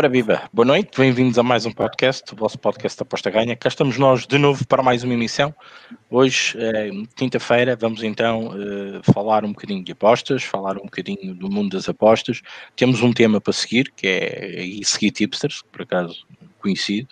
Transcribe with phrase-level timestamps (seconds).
[0.00, 3.54] Ora viva, boa noite, bem-vindos a mais um podcast, o vosso podcast da Aposta Ganha.
[3.54, 5.54] Cá estamos nós de novo para mais uma emissão.
[6.08, 11.50] Hoje, é, quinta-feira, vamos então uh, falar um bocadinho de apostas, falar um bocadinho do
[11.50, 12.40] mundo das apostas.
[12.74, 16.26] Temos um tema para seguir, que é e seguir tipsters, por acaso
[16.60, 17.06] conhecido.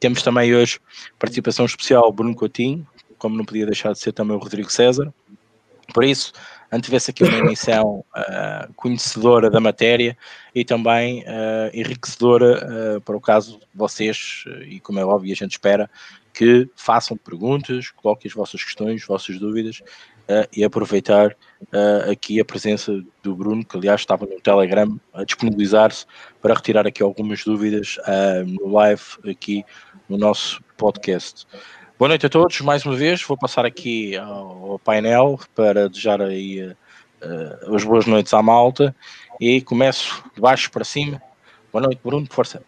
[0.00, 0.80] Temos também hoje
[1.18, 2.86] participação especial Bruno Coutinho,
[3.18, 5.12] como não podia deixar de ser também o Rodrigo César.
[5.92, 6.32] Por isso,
[6.70, 10.16] antevê-se aqui uma emissão uh, conhecedora da matéria
[10.54, 15.36] e também uh, enriquecedora uh, para o caso de vocês, e como é óbvio, a
[15.36, 15.90] gente espera
[16.32, 19.82] que façam perguntas, coloquem as vossas questões, as vossas dúvidas
[20.52, 21.34] e aproveitar
[22.10, 26.04] aqui a presença do Bruno, que aliás estava no Telegram a disponibilizar-se
[26.42, 27.96] para retirar aqui algumas dúvidas
[28.44, 29.64] no live aqui
[30.10, 31.46] no nosso podcast.
[31.98, 33.22] Boa noite a todos, mais uma vez.
[33.22, 38.94] Vou passar aqui ao painel para desejar aí uh, as boas noites à malta
[39.40, 41.22] e começo de baixo para cima.
[41.72, 42.62] Boa noite, Bruno, força.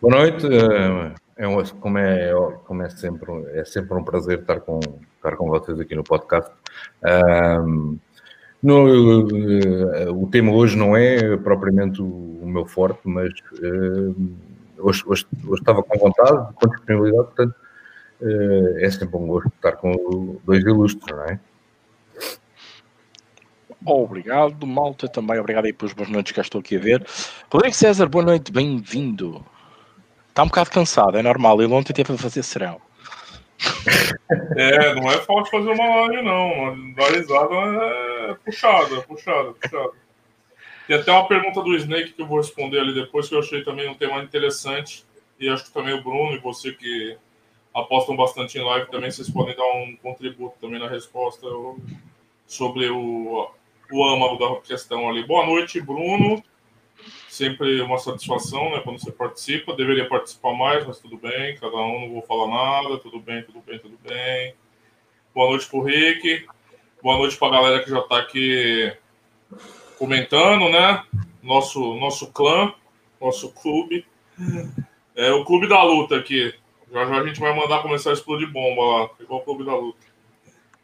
[0.00, 0.46] Boa noite.
[0.46, 2.32] Uh, é um, como, é,
[2.64, 4.80] como é sempre, é sempre um prazer estar com,
[5.16, 6.50] estar com vocês aqui no podcast.
[7.02, 7.98] Uh,
[8.62, 13.30] no, o tema hoje não é propriamente o, meu forte, mas
[14.78, 17.67] hoje, hoje, hoje, estava com vontade, com disponibilidade, portanto
[18.20, 21.40] eh, é sempre um gosto estar com dois ilustres, não é?
[23.84, 27.06] Obrigado, malta, também obrigado aí pelas boas noites que estou aqui a ver.
[27.50, 29.44] Rodrigo César, boa noite, bem-vindo.
[30.28, 32.80] Está um bocado cansado, é normal, ele ontem teve a fazer serão.
[34.56, 36.92] É, não é fácil fazer uma live, não.
[36.94, 39.90] Dar risada é puxada, é puxada, é puxada.
[40.86, 43.62] Tem até uma pergunta do Snake que eu vou responder ali depois, que eu achei
[43.62, 45.04] também um tema interessante.
[45.38, 47.16] E acho que também o Bruno e você que
[47.80, 51.46] apostam bastante em live também, vocês podem dar um contributo também na resposta
[52.46, 53.50] sobre o,
[53.90, 55.26] o âmago da questão ali.
[55.26, 56.42] Boa noite, Bruno.
[57.28, 59.74] Sempre uma satisfação, né, quando você participa.
[59.74, 63.60] Deveria participar mais, mas tudo bem, cada um, não vou falar nada, tudo bem, tudo
[63.60, 64.54] bem, tudo bem.
[65.34, 66.46] Boa noite pro Rick.
[67.00, 68.92] Boa noite pra galera que já tá aqui
[69.98, 71.04] comentando, né?
[71.40, 72.74] Nosso, nosso clã,
[73.20, 74.04] nosso clube.
[75.14, 76.52] É o clube da luta aqui.
[76.92, 79.76] Já já a gente vai mandar começar a explodir bomba lá, igual o clube da
[79.76, 79.98] luta.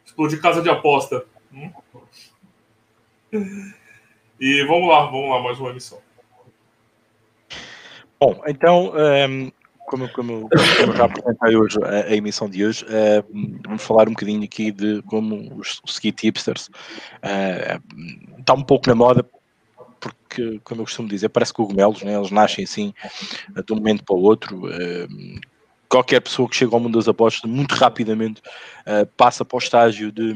[0.05, 1.25] Explodir casa de aposta.
[1.51, 1.71] Hum?
[4.39, 5.99] E vamos lá, vamos lá, mais uma emissão.
[8.19, 9.51] Bom, então, ehm,
[9.87, 14.13] como, como, como já apresentei hoje a, a emissão de hoje, uh, vamos falar um
[14.13, 19.25] bocadinho aqui de como os, os ski tipsters uh, está um pouco na moda
[19.99, 22.15] porque, como eu costumo dizer, parece cogumelos, né?
[22.15, 22.93] eles nascem assim
[23.65, 24.67] de um momento para o outro.
[25.89, 30.11] Qualquer pessoa que chega ao mundo das apostas muito rapidamente uh, passa para o estágio
[30.11, 30.33] de,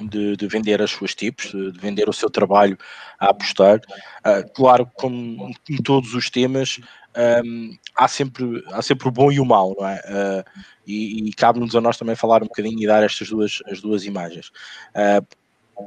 [0.00, 2.78] de, de, vender as suas tipos, de vender o seu trabalho
[3.18, 3.78] a apostar.
[3.78, 6.80] Uh, claro, como em todos os temas,
[7.44, 10.00] um, há, sempre, há sempre o bom e o mau, não é?
[10.00, 13.80] Uh, e, e cabe-nos a nós também falar um bocadinho e dar estas duas, as
[13.80, 14.48] duas imagens.
[14.94, 15.26] Uh,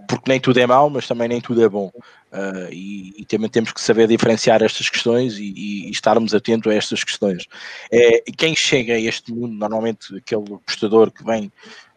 [0.08, 1.92] porque nem tudo é mau, mas também nem tudo é bom.
[2.32, 6.76] Uh, e, e, também temos que saber diferenciar estas questões e, e, estarmos atentos a
[6.76, 7.46] estas questões.
[7.92, 11.52] É, quem chega a este mundo, normalmente aquele apostador que vem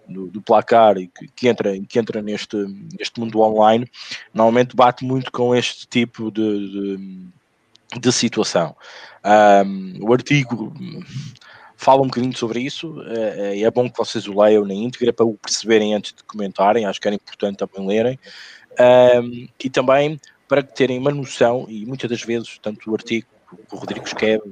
[0.08, 2.56] do, do placar e que, que, entra, que entra neste,
[2.98, 3.90] neste mundo online,
[4.32, 8.76] normalmente bate muito com este tipo de, de, de situação.
[9.24, 10.72] Um, o artigo
[11.80, 15.24] fala um bocadinho sobre isso é, é bom que vocês o leiam na íntegra para
[15.24, 18.18] o perceberem antes de comentarem, acho que era importante também lerem.
[19.58, 20.20] E também
[20.50, 23.24] para terem uma noção, e muitas das vezes, tanto o artigo
[23.68, 24.42] que o Rodrigo escreve,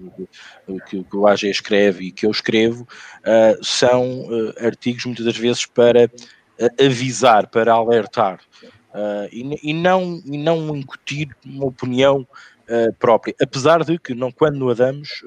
[0.89, 2.87] que, que o AG escreve e que eu escrevo,
[3.25, 8.41] uh, são uh, artigos muitas das vezes para uh, avisar, para alertar,
[9.31, 12.27] e, e, não, e não incutir uma opinião
[12.99, 15.23] própria, apesar de que não, quando a damos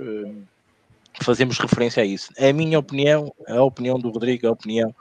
[1.24, 2.32] fazemos referência a isso.
[2.38, 4.94] É a minha opinião, a opinião do Rodrigo, a opinião,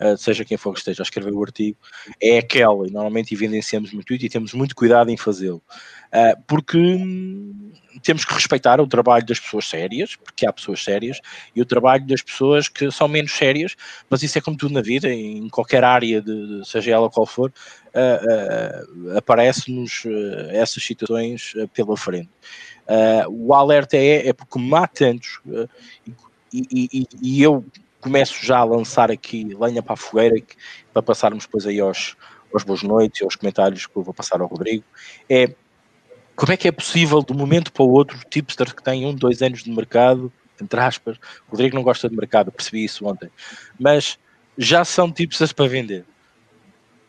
[0.00, 1.78] uh, seja quem for que esteja a escrever o artigo,
[2.20, 5.62] é aquela, e normalmente evidenciamos muito isso e temos muito cuidado em fazê-lo.
[6.06, 11.20] Uh, porque hum, temos que respeitar o trabalho das pessoas sérias, porque há pessoas sérias,
[11.54, 13.76] e o trabalho das pessoas que são menos sérias,
[14.08, 17.52] mas isso é como tudo na vida, em qualquer área, de, seja ela qual for,
[17.94, 20.04] uh, aparece-nos
[20.50, 22.30] essas situações pela frente.
[22.86, 25.68] Uh, o alerta é, é porque mata tantos uh,
[26.52, 27.64] e, e, e, eu
[28.00, 30.54] começo já a lançar aqui lenha para a fogueira que,
[30.92, 32.16] para passarmos depois aí aos,
[32.54, 34.84] aos boas noites e aos comentários que eu vou passar ao Rodrigo.
[35.28, 35.52] É
[36.36, 39.14] como é que é possível de um momento para o outro tipsters que têm um,
[39.14, 41.16] dois anos de mercado, entre aspas,
[41.48, 43.30] o Rodrigo não gosta de mercado, percebi isso ontem,
[43.78, 44.18] mas
[44.56, 46.04] já são tipsters para vender.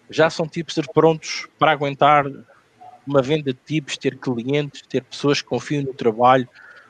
[0.09, 2.25] Já são tipsters prontos para aguentar
[3.07, 6.47] uma venda de tipos, ter clientes, ter pessoas que confiam no trabalho,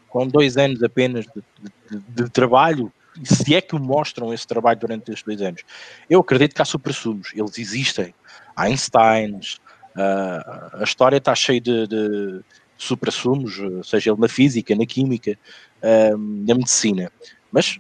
[0.10, 1.44] com dois anos apenas de,
[1.92, 2.92] de, de trabalho,
[3.24, 5.62] se é que mostram esse trabalho durante estes dois anos.
[6.10, 8.14] Eu acredito que há supersumos, eles existem.
[8.56, 9.56] Einsteins,
[9.96, 12.42] uh, a história está cheia de, de
[12.78, 15.38] suprassumos, seja ele na física, na química,
[15.84, 17.12] uh, na medicina.
[17.52, 17.80] Mas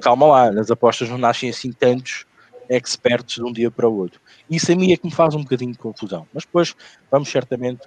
[0.00, 2.26] calma lá, nas apostas não nascem assim tantos
[2.68, 4.20] expertos de um dia para o outro.
[4.50, 6.26] Isso a mim é que me faz um bocadinho de confusão.
[6.32, 6.76] Mas depois
[7.10, 7.82] vamos certamente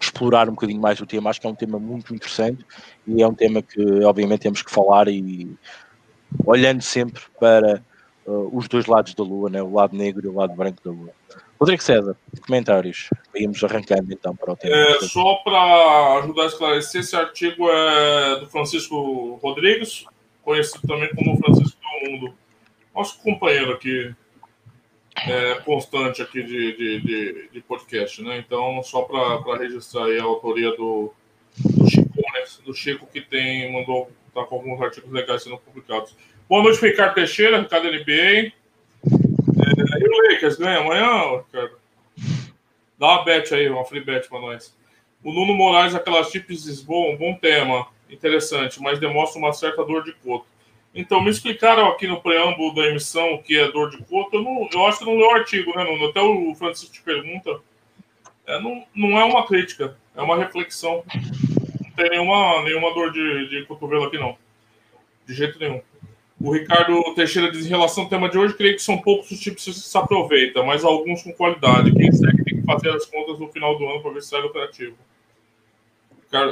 [0.00, 1.30] explorar um bocadinho mais o tema.
[1.30, 2.64] Acho que é um tema muito interessante
[3.06, 5.56] e é um tema que, obviamente, temos que falar e
[6.44, 7.82] olhando sempre para
[8.26, 9.62] uh, os dois lados da Lua, né?
[9.62, 11.12] o lado negro e o lado branco da Lua.
[11.58, 12.16] Rodrigo César,
[12.46, 13.10] comentários.
[13.34, 14.76] Íamos arrancando então para o tema.
[14.76, 20.04] É, só para ajudar a esclarecer, esse artigo é do Francisco Rodrigues,
[20.42, 22.34] conhecido também como Francisco do Mundo.
[22.98, 24.12] Nosso companheiro aqui,
[25.24, 28.38] é, constante aqui de, de, de, de, podcast, né?
[28.38, 31.14] Então, só para registrar aí a autoria do,
[31.56, 32.44] do Chico, né?
[32.64, 36.12] do Chico que tem, mandou, tá com alguns artigos legais sendo publicados.
[36.48, 38.10] Boa noite, Ricardo Teixeira, Ricardo NBA.
[38.12, 38.52] É,
[39.04, 41.78] e o Lakers ganha amanhã, Ricardo?
[42.98, 44.76] Dá uma bet aí, uma free bet para nós.
[45.22, 50.57] O Nuno Moraes, aquelas chips bom tema, interessante, mas demonstra uma certa dor de coto.
[50.94, 54.36] Então, me explicaram aqui no preâmbulo da emissão o que é dor de coto.
[54.36, 56.06] Eu, não, eu acho que não leu o artigo, né, Nuno?
[56.06, 57.60] Até o Francisco te pergunta.
[58.46, 61.04] É, não, não é uma crítica, é uma reflexão.
[61.84, 64.36] Não tem nenhuma, nenhuma dor de, de cotovelo aqui, não.
[65.26, 65.82] De jeito nenhum.
[66.40, 69.40] O Ricardo Teixeira diz em relação ao tema de hoje, creio que são poucos os
[69.40, 71.92] tipos que se aproveitam, mas alguns com qualidade.
[71.92, 74.40] Quem segue tem que fazer as contas no final do ano para ver se sai
[74.42, 74.96] operativo.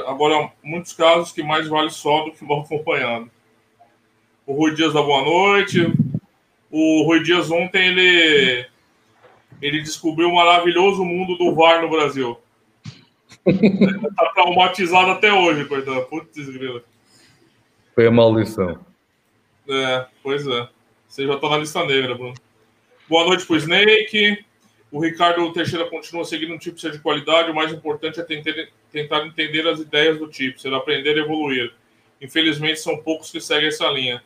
[0.07, 3.31] Agora, muitos casos que mais vale só do que mal acompanhado.
[4.47, 5.93] O Rui Dias da boa noite.
[6.71, 8.65] O Rui Dias ontem ele
[9.61, 12.39] ele descobriu o maravilhoso mundo do VAR no Brasil.
[13.45, 16.05] ele tá traumatizado até hoje, coitado.
[16.05, 16.81] Putz, grila.
[17.93, 18.79] Foi a maldição.
[19.67, 20.69] É, pois é.
[21.09, 22.33] Você já tá na lista negra, Bruno.
[23.09, 24.45] Boa noite pro Snake.
[24.89, 27.51] O Ricardo Teixeira continua seguindo um tipo de qualidade.
[27.51, 28.23] O mais importante é
[28.91, 31.73] tentar entender as ideias do tipo, ser aprender e evoluir.
[32.21, 34.23] Infelizmente, são poucos que seguem essa linha.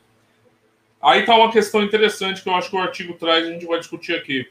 [1.02, 3.66] Aí está uma questão interessante que eu acho que o artigo traz e a gente
[3.66, 4.48] vai discutir aqui.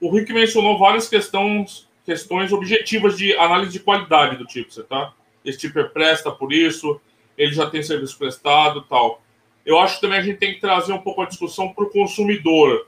[0.00, 5.12] O Rick mencionou várias questões, questões objetivas de análise de qualidade do tipo, tá?
[5.44, 7.00] Esse tipo é presta por isso,
[7.36, 9.22] ele já tem serviço prestado tal.
[9.64, 11.90] Eu acho que também a gente tem que trazer um pouco a discussão para o
[11.90, 12.86] consumidor.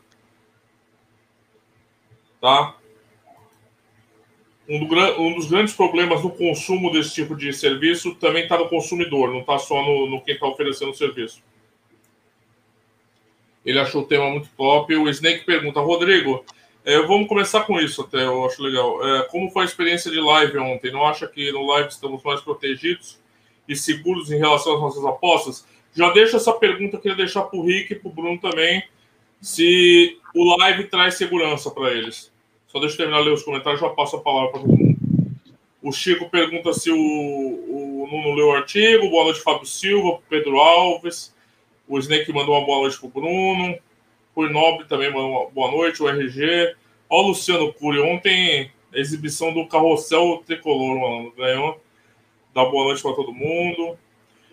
[2.41, 2.75] Tá?
[4.67, 8.69] Um, do, um, dos grandes problemas do consumo desse tipo de serviço também está no
[8.69, 11.43] consumidor, não está só no, no quem está oferecendo o serviço.
[13.64, 14.94] Ele achou o tema muito top.
[14.96, 16.44] O Snake pergunta, Rodrigo,
[16.84, 19.06] é, vamos começar com isso até, eu acho legal.
[19.06, 20.90] É, como foi a experiência de live ontem?
[20.90, 23.18] Não acha que no live estamos mais protegidos
[23.68, 25.66] e seguros em relação às nossas apostas?
[25.94, 28.82] Já deixo essa pergunta, queria deixar para o Rick e para o Bruno também,
[29.40, 32.32] se o live traz segurança para eles.
[32.68, 34.96] Só deixa eu terminar de ler os comentários, já passo a palavra para todo mundo.
[35.82, 39.08] O Chico pergunta se o, o Nuno leu o artigo.
[39.10, 41.34] Boa noite, Fábio Silva, Pedro Alves.
[41.90, 43.76] O Snake mandou uma boa noite pro Bruno.
[44.36, 46.00] O Nobre também mandou uma boa noite.
[46.00, 46.76] O RG.
[47.08, 47.98] Ó, o Luciano Cury.
[47.98, 51.32] Ontem, exibição do Carrossel Tricolor, mano.
[51.36, 51.82] Ganhou.
[52.55, 53.98] Dá boa noite para todo mundo.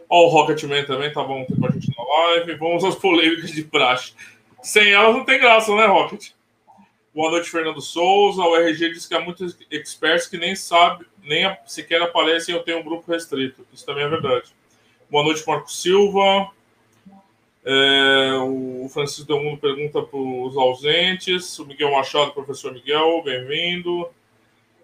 [0.09, 2.55] Ó, o Rocketman também tá bom ter com a gente na live.
[2.55, 4.15] Vamos às polêmicas de praxe.
[4.63, 6.31] Sem elas não tem graça, né, Rocket?
[7.13, 8.41] Boa noite, Fernando Souza.
[8.41, 12.79] O RG diz que há muitos experts que nem sabe, nem sequer aparecem eu tenho
[12.79, 13.63] um grupo restrito.
[13.71, 14.55] Isso também é verdade.
[15.07, 16.51] Boa noite, Marco Silva.
[17.69, 21.59] É, o Francisco Del Mundo pergunta para os ausentes.
[21.59, 24.07] O Miguel Machado, professor Miguel, bem-vindo.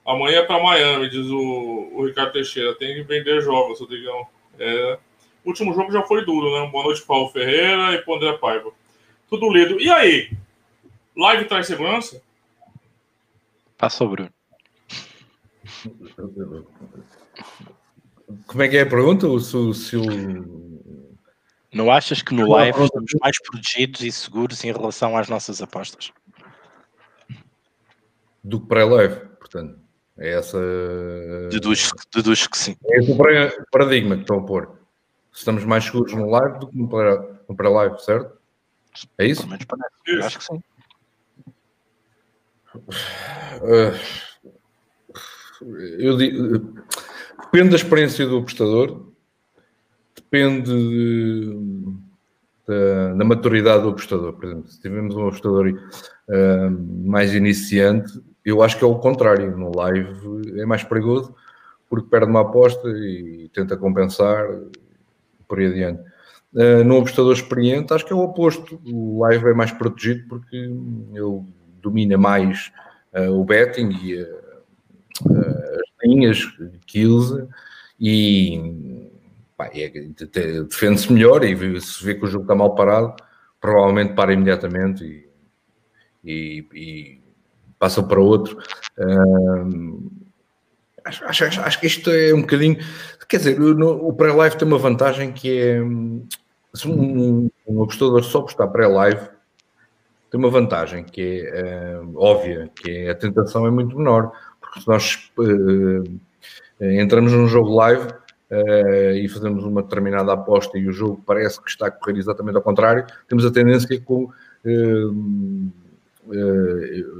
[0.06, 2.76] Amanhã é para Miami, diz o, o, Ricardo Teixeira.
[2.76, 4.28] Tem que vender jogos, Rodrigão.
[4.60, 5.00] É,
[5.46, 6.70] o último jogo já foi duro, né?
[6.70, 8.70] Boa noite, Paulo Ferreira e para André Paiva.
[9.30, 9.80] Tudo lido.
[9.80, 10.30] E aí?
[11.16, 12.22] Live traz segurança?
[13.78, 14.30] Passou, Bruno.
[18.46, 19.26] Como é que é a pergunta?
[19.40, 20.63] Se, se o
[21.74, 26.12] não achas que no live estamos mais protegidos e seguros em relação às nossas apostas?
[28.44, 29.80] Do que pré-live, portanto.
[30.18, 30.60] É essa.
[31.50, 32.76] Deduz, deduz que sim.
[32.86, 33.18] É esse o
[33.72, 34.80] paradigma que estão a pôr.
[35.32, 38.38] Estamos mais seguros no live do que no pré-live, certo?
[39.18, 39.48] É isso?
[40.06, 40.62] Eu acho que sim.
[42.76, 43.94] Uh,
[46.00, 46.84] eu digo,
[47.42, 49.13] depende da experiência do apostador
[50.34, 51.58] depende de,
[52.68, 54.34] da, da, maturidade do apostador.
[54.34, 59.56] Por exemplo, se tivermos um apostador uh, mais iniciante, eu acho que é o contrário.
[59.56, 61.36] No live é mais perigoso
[61.88, 64.48] porque perde uma aposta e tenta compensar
[65.48, 66.02] por aí adiante.
[66.52, 68.82] Uh, no apostador experiente, acho que é o oposto.
[68.86, 71.44] O live é mais protegido porque ele
[71.80, 72.72] domina mais
[73.16, 74.28] uh, o betting e uh,
[75.30, 76.44] as linhas
[76.88, 77.48] que usa
[78.00, 78.93] e
[79.60, 79.90] é,
[80.64, 83.16] defende-se melhor e se vê que o jogo está mal parado,
[83.62, 85.30] provavelmente para imediatamente e,
[86.24, 87.22] e, e
[87.80, 88.58] passa para outro.
[91.06, 92.78] Acho, acho, acho, que isto é um bocadinho.
[93.28, 95.80] Quer dizer, no, o pré-live tem uma vantagem que é.
[96.74, 99.28] Se um, um apostador só apostar pré-live,
[100.32, 104.32] tem uma vantagem que é uh, óbvia, que é a tentação é muito menor.
[104.60, 106.20] Porque se nós uh,
[106.80, 108.08] entramos num jogo live
[108.54, 112.56] uh, e fazemos uma determinada aposta e o jogo parece que está a correr exatamente
[112.56, 114.32] ao contrário, temos a tendência com.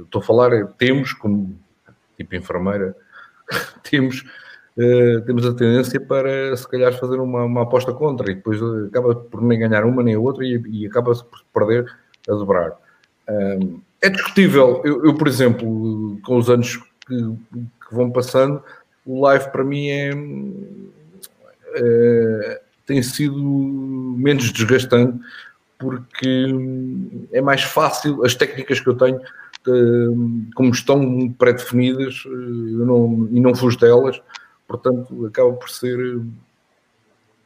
[0.02, 1.58] estou a falar, temos como
[2.16, 2.96] tipo enfermeira
[3.88, 4.24] temos,
[4.76, 9.14] uh, temos a tendência para, se calhar, fazer uma, uma, aposta contra e depois acaba
[9.14, 11.90] por nem ganhar uma nem a outra e, e acaba-se por perder
[12.28, 12.72] a dobrar.
[13.28, 14.82] Um, é discutível.
[14.84, 16.76] Eu, eu, por exemplo, com os anos
[17.06, 18.62] que, que, vão passando,
[19.04, 20.10] o live para mim é,
[21.74, 23.42] é tem sido
[24.18, 25.18] menos desgastante
[25.78, 26.46] porque
[27.32, 29.20] é mais fácil as técnicas que eu tenho
[30.54, 34.20] como estão pré-definidas eh, não, e não fujo delas,
[34.68, 36.20] portanto acaba por ser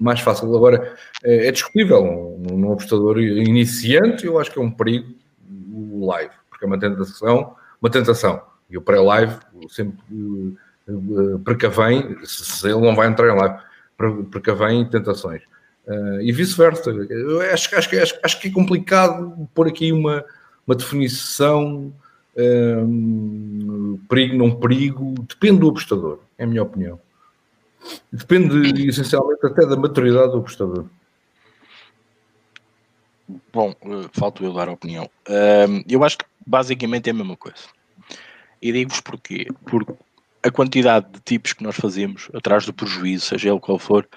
[0.00, 0.54] mais fácil.
[0.54, 5.14] Agora, é, é discutível, num apostador iniciante eu acho que é um perigo
[5.72, 9.36] o live, porque é uma tentação, uma tentação, e o pré-live
[9.68, 9.96] sempre
[10.88, 13.60] uh, precavém, se ele não vai entrar em live,
[14.30, 15.42] precavém tentações.
[15.86, 16.90] Uh, e vice-versa.
[17.52, 20.24] Acho, acho, acho, acho que é complicado pôr aqui uma,
[20.66, 21.92] uma definição
[22.38, 27.00] um, perigo, não perigo, depende do apostador, é a minha opinião.
[28.12, 30.86] Depende essencialmente até da maturidade do apostador.
[33.52, 35.08] Bom, eh, falto eu dar a opinião.
[35.28, 37.58] Um, eu acho que basicamente é a mesma coisa.
[38.60, 39.46] E digo-vos porquê.
[39.64, 39.92] Porque
[40.48, 44.08] a quantidade de tipos que nós fazemos atrás do prejuízo, seja ele qual for,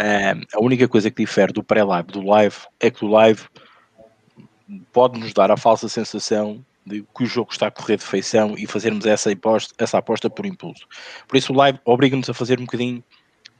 [0.00, 3.42] um, a única coisa que difere do pré-live do live é que o live
[4.92, 8.54] pode nos dar a falsa sensação de que o jogo está a correr de feição
[8.58, 10.86] e fazermos essa aposta, essa aposta por impulso.
[11.26, 13.02] Por isso o live obriga-nos a fazer um bocadinho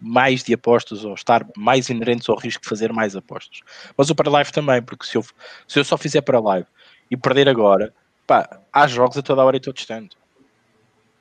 [0.00, 3.60] mais de apostas ou estar mais inerentes ao risco de fazer mais apostas.
[3.96, 5.24] Mas o para live também, porque se eu,
[5.66, 6.66] se eu só fizer para live
[7.10, 7.94] e perder agora,
[8.26, 10.16] pá, há jogos a toda hora e todo instante.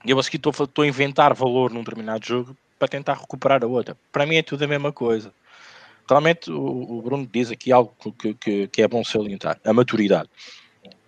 [0.06, 3.98] Eu a seguir estou a inventar valor num determinado jogo para tentar recuperar a outra.
[4.12, 5.34] Para mim é tudo a mesma coisa.
[6.10, 10.30] Realmente o, o Bruno diz aqui algo que, que, que é bom salientar, a maturidade.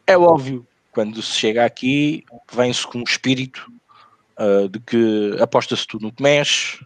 [0.07, 2.23] É óbvio quando se chega aqui,
[2.53, 3.69] vem-se com um espírito
[4.39, 6.85] uh, de que aposta-se tudo no que mexe,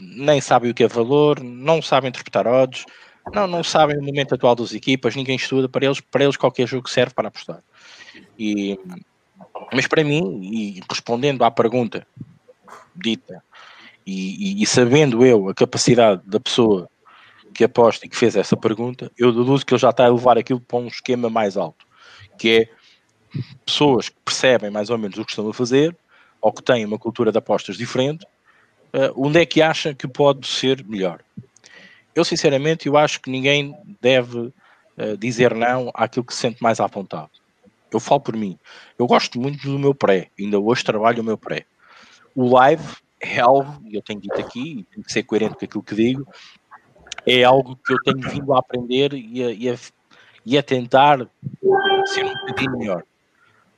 [0.00, 2.84] nem sabe o que é valor, não sabe interpretar odds,
[3.32, 6.66] não, não sabem o momento atual das equipas, ninguém estuda, para eles, para eles qualquer
[6.66, 7.62] jogo serve para apostar.
[8.36, 8.76] E,
[9.72, 12.06] mas para mim, e respondendo à pergunta
[12.94, 13.42] dita,
[14.06, 16.88] e, e, e sabendo eu a capacidade da pessoa
[17.52, 20.38] que aposta e que fez essa pergunta, eu deduzo que ele já está a levar
[20.38, 21.86] aquilo para um esquema mais alto,
[22.38, 22.68] que é
[23.64, 25.96] pessoas que percebem mais ou menos o que estão a fazer
[26.40, 28.24] ou que têm uma cultura de apostas diferente,
[28.92, 31.20] uh, onde é que acha que pode ser melhor?
[32.14, 36.80] Eu, sinceramente, eu acho que ninguém deve uh, dizer não àquilo que se sente mais
[36.80, 37.30] à vontade.
[37.94, 38.58] Eu falo por mim.
[38.98, 40.28] Eu gosto muito do meu pré.
[40.38, 41.64] Ainda hoje trabalho o meu pré.
[42.34, 42.84] O live
[43.20, 45.94] é algo, e eu tenho dito aqui, e tenho que ser coerente com aquilo que
[45.94, 46.26] digo,
[47.26, 49.78] é algo que eu tenho vindo a aprender e a, e a,
[50.44, 51.28] e a tentar
[52.06, 53.04] ser um bocadinho melhor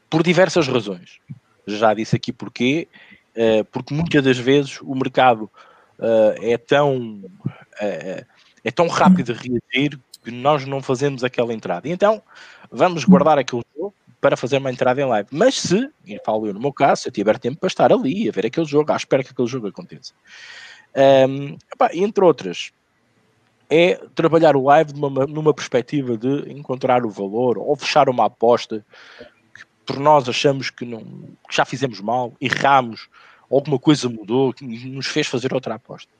[0.08, 1.18] por diversas razões.
[1.66, 2.88] Já disse aqui porquê,
[3.36, 5.50] uh, porque muitas das vezes o mercado
[5.98, 8.26] uh, é tão uh,
[8.62, 11.88] é tão rápido a reagir que nós não fazemos aquela entrada.
[11.88, 12.22] então
[12.70, 13.92] vamos guardar aquele jogo
[14.24, 15.28] para fazer uma entrada em live.
[15.30, 18.26] Mas se, e falo eu no meu caso, se eu tiver tempo para estar ali
[18.26, 20.14] a ver aquele jogo, à espera que aquele jogo aconteça.
[21.28, 22.72] Um, epá, entre outras,
[23.68, 28.82] é trabalhar o live numa, numa perspectiva de encontrar o valor ou fechar uma aposta
[29.84, 31.02] por nós achamos que, não,
[31.46, 33.10] que já fizemos mal, erramos,
[33.50, 36.10] alguma coisa mudou, que nos fez fazer outra aposta.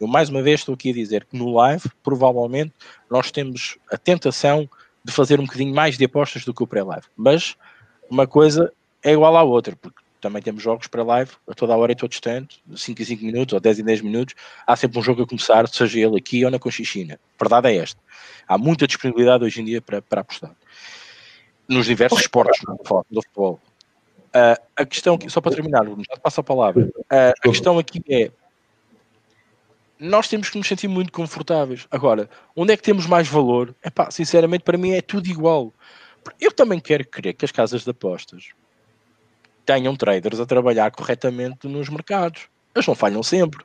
[0.00, 2.72] Eu mais uma vez estou aqui a dizer que no live, provavelmente,
[3.08, 4.68] nós temos a tentação
[5.04, 7.06] de fazer um bocadinho mais de apostas do que o pré-live.
[7.16, 7.56] Mas
[8.08, 11.92] uma coisa é igual à outra, porque também temos jogos pré-live a toda a hora
[11.92, 14.34] e todo instante, 5 em 5 minutos ou 10 em 10 minutos,
[14.66, 17.20] há sempre um jogo a começar, seja ele aqui ou na Conchichina.
[17.38, 18.00] A verdade é esta.
[18.48, 20.54] Há muita disponibilidade hoje em dia para, para apostar
[21.68, 22.60] nos diversos esportes,
[23.10, 23.60] do futebol.
[24.34, 26.84] Uh, a questão aqui, só para terminar, já te passo a palavra.
[26.84, 28.30] Uh, a questão aqui é:
[29.98, 31.86] nós temos que nos sentir muito confortáveis.
[31.90, 33.74] Agora, onde é que temos mais valor?
[33.84, 35.72] Epá, sinceramente, para mim é tudo igual.
[36.40, 38.48] Eu também quero crer que as casas de apostas
[39.64, 42.48] tenham traders a trabalhar corretamente nos mercados.
[42.74, 43.64] Eles não falham sempre.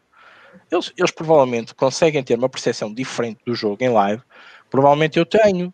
[0.72, 4.22] Eles, eles provavelmente conseguem ter uma percepção diferente do jogo em live.
[4.70, 5.74] Provavelmente eu tenho,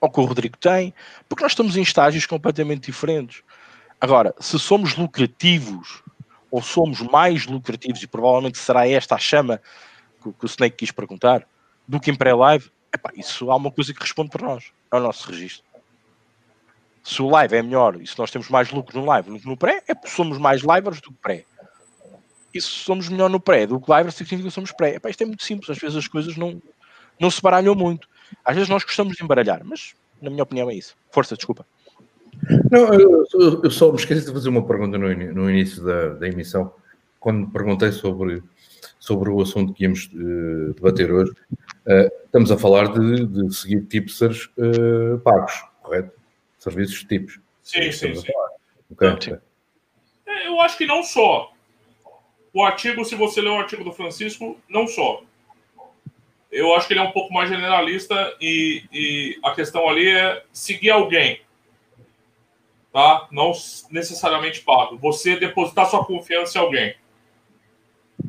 [0.00, 0.92] ou que o Rodrigo tem,
[1.28, 3.42] porque nós estamos em estágios completamente diferentes.
[4.00, 6.02] Agora, se somos lucrativos,
[6.50, 9.60] ou somos mais lucrativos, e provavelmente será esta a chama
[10.22, 11.46] que, que o Snake quis perguntar,
[11.86, 12.70] do que em pré-live,
[13.16, 15.64] isso há uma coisa que responde para nós, é o nosso registro.
[17.02, 19.46] Se o live é melhor e se nós temos mais lucro no live do que
[19.46, 21.44] no pré, é porque somos mais livers do que pré.
[22.54, 24.96] E se somos melhor no pré do que live, significa que somos pré.
[24.96, 26.62] Epá, isto é muito simples, às vezes as coisas não,
[27.18, 28.08] não se baralham muito.
[28.44, 30.94] Às vezes nós gostamos de embaralhar, mas na minha opinião é isso.
[31.10, 31.66] Força, desculpa.
[32.70, 33.26] Não, eu,
[33.62, 36.72] eu só me esqueci de fazer uma pergunta no, no início da, da emissão,
[37.18, 38.42] quando perguntei sobre
[38.98, 41.32] sobre o assunto que íamos uh, debater hoje.
[41.86, 46.12] Uh, estamos a falar de, de seguir tipsters uh, pagos, correto?
[46.58, 47.40] Serviços de tipos.
[47.62, 48.32] Sim, sim, sim.
[48.92, 49.38] Okay.
[50.26, 51.52] É, eu acho que não só.
[52.52, 55.22] O artigo, se você ler o artigo do Francisco, não só.
[56.50, 60.44] Eu acho que ele é um pouco mais generalista e, e a questão ali é
[60.52, 61.40] seguir alguém.
[62.92, 63.26] Tá?
[63.32, 63.52] Não
[63.90, 64.98] necessariamente pago.
[64.98, 66.94] Você depositar sua confiança em alguém.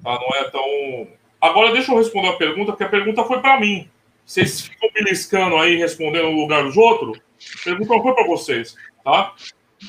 [0.02, 0.20] Tá?
[0.20, 1.08] Não é tão.
[1.42, 3.90] Agora deixa eu responder a pergunta, porque a pergunta foi para mim.
[4.26, 7.20] Vocês ficam beliscando aí, respondendo no lugar dos outros?
[7.60, 9.36] A pergunta não foi para vocês, tá?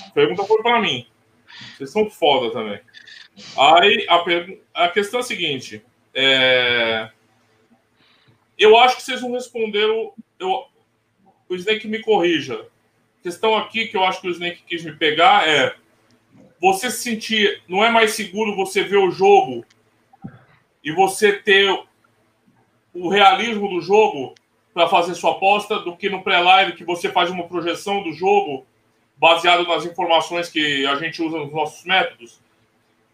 [0.06, 1.06] A pergunta foi para mim.
[1.76, 2.80] Vocês são foda também.
[3.56, 4.60] Aí a, per...
[4.72, 7.08] a questão é a seguinte: é...
[8.58, 10.12] eu acho que vocês não responderam.
[10.38, 10.66] Eu...
[11.48, 12.66] O Snake me corrija.
[13.20, 15.76] A questão aqui que eu acho que o Snake quis me pegar é:
[16.60, 17.62] você se sentir.
[17.68, 19.64] Não é mais seguro você ver o jogo
[20.84, 21.76] e você ter
[22.92, 24.34] o realismo do jogo
[24.72, 28.66] para fazer sua aposta do que no pré-live que você faz uma projeção do jogo
[29.16, 32.40] baseado nas informações que a gente usa nos nossos métodos.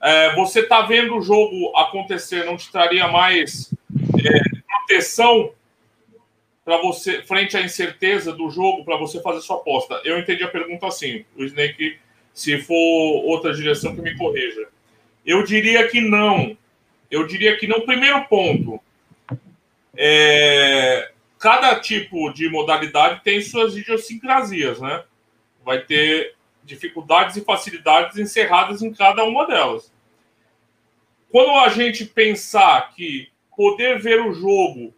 [0.03, 5.53] É, você está vendo o jogo acontecer, não te traria mais é, proteção
[6.65, 10.01] para você frente à incerteza do jogo para você fazer sua aposta?
[10.05, 11.25] Eu entendi a pergunta assim.
[11.37, 11.99] O Snake,
[12.33, 12.75] se for
[13.25, 14.69] outra direção, que me corrija.
[15.25, 16.57] Eu diria que não.
[17.11, 18.81] Eu diria que no primeiro ponto,
[19.97, 25.03] é, cada tipo de modalidade tem suas idiosincrasias, né?
[25.65, 29.93] Vai ter dificuldades e facilidades encerradas em cada uma delas.
[31.31, 34.95] Quando a gente pensar que poder ver o jogo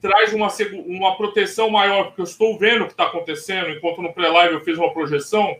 [0.00, 0.48] traz uma,
[0.86, 4.60] uma proteção maior, porque eu estou vendo o que está acontecendo, enquanto no pré-live eu
[4.60, 5.56] fiz uma projeção,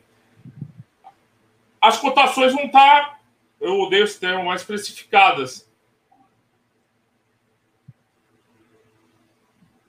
[1.81, 3.19] as cotações vão estar tá
[3.65, 5.64] eu odeio esse termo, mais precificadas.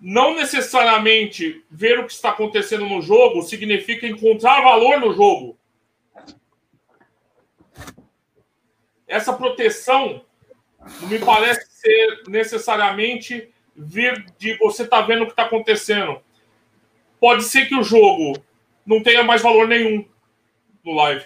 [0.08, 5.58] Não necessariamente ver o que está acontecendo no jogo significa encontrar valor no jogo.
[9.08, 10.24] Essa proteção
[11.02, 16.22] não me parece ser necessariamente vir de você estar tá vendo o que está acontecendo.
[17.20, 18.40] Pode ser que o jogo
[18.86, 20.08] não tenha mais valor nenhum
[20.84, 21.26] no live.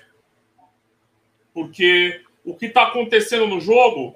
[1.54, 4.16] Porque o que está acontecendo no jogo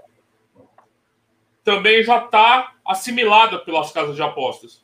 [1.66, 4.84] também já está assimilada pelas casas de apostas.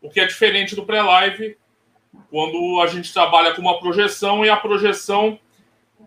[0.00, 1.56] O que é diferente do pré-live,
[2.30, 5.38] quando a gente trabalha com uma projeção e a projeção,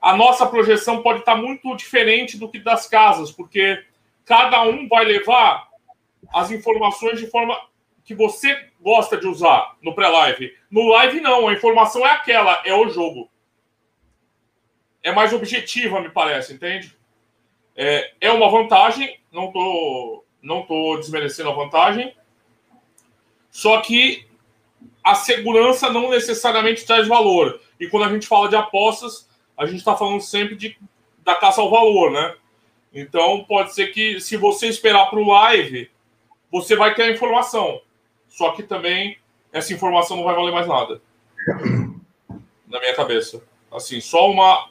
[0.02, 3.84] a nossa projeção pode estar muito diferente do que das casas, porque
[4.26, 5.70] cada um vai levar
[6.34, 7.58] as informações de forma
[8.04, 10.54] que você gosta de usar no pré-live.
[10.70, 13.30] No live, não, a informação é aquela, é o jogo
[15.06, 16.98] é mais objetiva, me parece, entende?
[17.76, 22.16] É, é uma vantagem, não tô, não tô desmerecendo a vantagem,
[23.50, 24.28] só que
[25.04, 27.60] a segurança não necessariamente traz valor.
[27.80, 29.28] E quando a gente fala de apostas,
[29.58, 30.78] a gente está falando sempre de,
[31.24, 32.36] da caça ao valor, né?
[32.94, 35.90] Então pode ser que se você esperar para o live,
[36.52, 37.82] você vai ter a informação.
[38.28, 39.18] Só que também
[39.52, 41.02] essa informação não vai valer mais nada.
[42.68, 43.44] Na minha cabeça.
[43.72, 44.70] Assim, só uma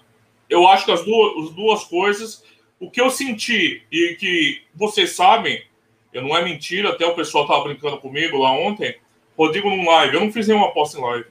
[0.48, 2.44] eu acho que as duas, as duas coisas,
[2.84, 5.64] o que eu senti e que vocês sabem,
[6.12, 8.98] eu não é mentira, até o pessoal estava brincando comigo lá ontem,
[9.36, 11.26] Rodrigo num live, eu não fiz nenhuma aposta em live.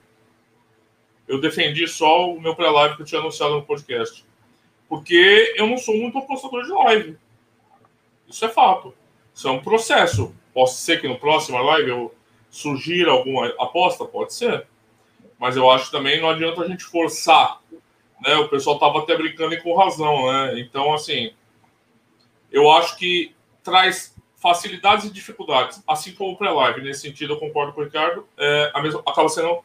[1.28, 4.26] Eu defendi só o meu pré-live que eu tinha anunciado no podcast.
[4.90, 7.18] Porque eu não sou muito apostador de live.
[8.28, 8.94] Isso é fato.
[9.34, 10.36] Isso é um processo.
[10.54, 12.16] Pode ser que no próximo live eu
[12.50, 14.04] sugira alguma aposta?
[14.04, 14.68] Pode ser.
[15.40, 17.62] Mas eu acho também não adianta a gente forçar
[18.24, 18.36] né?
[18.38, 20.60] O pessoal tava até brincando e com razão, né?
[20.60, 21.34] Então, assim,
[22.54, 26.82] eu acho que traz facilidades e dificuldades, assim como o pré-live.
[26.82, 28.28] Nesse sentido, eu concordo com o Ricardo.
[28.38, 29.64] É, a mesma, acaba sendo.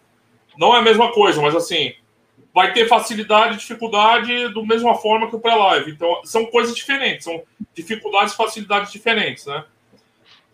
[0.57, 1.95] Não é a mesma coisa, mas assim,
[2.55, 5.91] vai ter facilidade e dificuldade da mesma forma que o pré-live.
[5.91, 7.43] Então, são coisas diferentes, são
[7.75, 9.65] dificuldades e facilidades diferentes, né?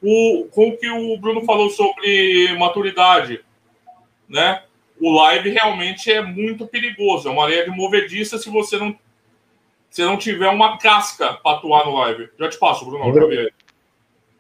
[0.02, 3.42] O, com o que o Bruno falou sobre maturidade,
[4.28, 4.64] né?
[5.00, 8.98] O live realmente é muito perigoso, é uma areia de movediça se você não
[9.94, 12.28] se não tiver uma casca para atuar no live.
[12.36, 13.14] Já te passo, Bruno.
[13.14, 13.48] Já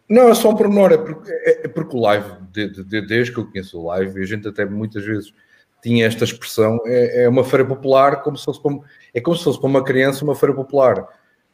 [0.08, 3.32] não, é só um pormenor, é porque, é, é porque o live, de, de, desde
[3.32, 5.32] que eu conheço o live, a gente até muitas vezes
[5.80, 8.76] tinha esta expressão, é, é uma feira popular, como se fosse para,
[9.14, 11.06] é como se fosse para uma criança uma feira popular.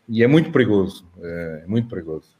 [0.08, 2.34] E é muito perigoso, é, é muito perigoso.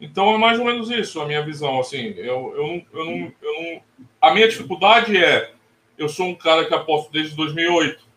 [0.00, 3.32] Então é mais ou menos isso a minha visão, assim, eu, eu, não, eu, não,
[3.40, 3.82] eu não...
[4.20, 5.52] A minha dificuldade é,
[5.96, 8.13] eu sou um cara que aposto desde 2008,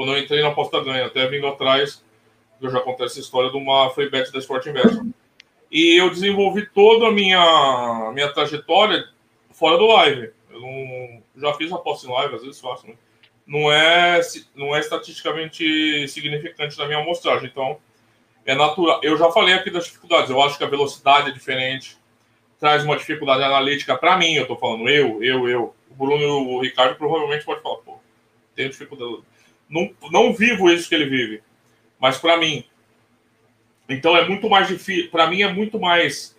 [0.00, 2.02] quando eu entrei na aposta ganha, até vindo atrás,
[2.58, 4.98] eu já contei essa história de uma free bet da Sport Invest.
[5.70, 9.06] E eu desenvolvi toda a minha, minha trajetória
[9.50, 10.30] fora do live.
[10.50, 12.94] Eu não, já fiz aposta em live, às vezes faço, né?
[13.46, 14.18] Não é,
[14.54, 17.50] não é estatisticamente significante na minha amostragem.
[17.50, 17.76] Então,
[18.46, 19.00] é natural.
[19.02, 20.30] Eu já falei aqui das dificuldades.
[20.30, 21.98] Eu acho que a velocidade é diferente,
[22.58, 24.32] traz uma dificuldade analítica para mim.
[24.32, 25.74] Eu estou falando eu, eu, eu.
[25.90, 27.98] O Bruno e o Ricardo provavelmente pode falar, pô,
[28.56, 29.28] tenho dificuldade.
[29.70, 31.42] Não, não vivo isso que ele vive,
[31.98, 32.64] mas para mim.
[33.88, 35.10] Então é muito mais difícil.
[35.10, 36.36] Para mim é muito mais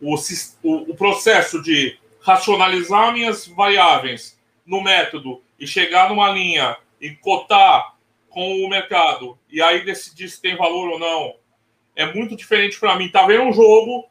[0.00, 0.14] o,
[0.62, 7.96] o, o processo de racionalizar minhas variáveis no método e chegar numa linha e cotar
[8.28, 11.34] com o mercado e aí decidir se tem valor ou não
[11.96, 13.08] é muito diferente para mim.
[13.08, 14.06] Tá vendo um jogo,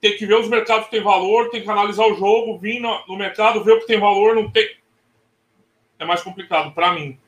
[0.00, 3.06] tem que ver os mercados que tem valor, tem que analisar o jogo, vir no,
[3.08, 4.76] no mercado, ver o que tem valor, não tem.
[5.98, 7.18] É mais complicado para mim.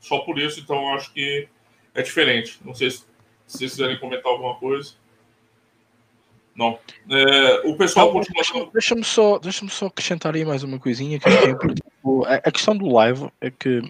[0.00, 1.48] Só por isso, então, acho que
[1.94, 2.58] é diferente.
[2.64, 2.98] Não sei se,
[3.46, 4.92] se vocês quiserem comentar alguma coisa.
[6.54, 6.76] Não.
[7.08, 8.70] É, o pessoal não, continua.
[8.72, 12.38] Deixa-me só, deixa só acrescentar aí mais uma coisinha que é.
[12.44, 13.80] A questão do live é que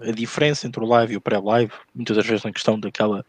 [0.00, 3.24] a diferença entre o live e o pré-live, muitas das vezes na questão daquela.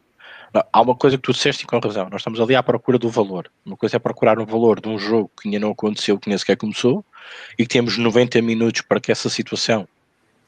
[0.54, 2.10] há uma coisa que tu disseste e com razão.
[2.10, 3.50] Nós estamos ali à procura do valor.
[3.65, 6.38] Uma coisa é procurar um valor de um jogo que ainda não aconteceu, que nem
[6.38, 7.06] sequer começou,
[7.58, 9.88] e que temos 90 minutos para que essa situação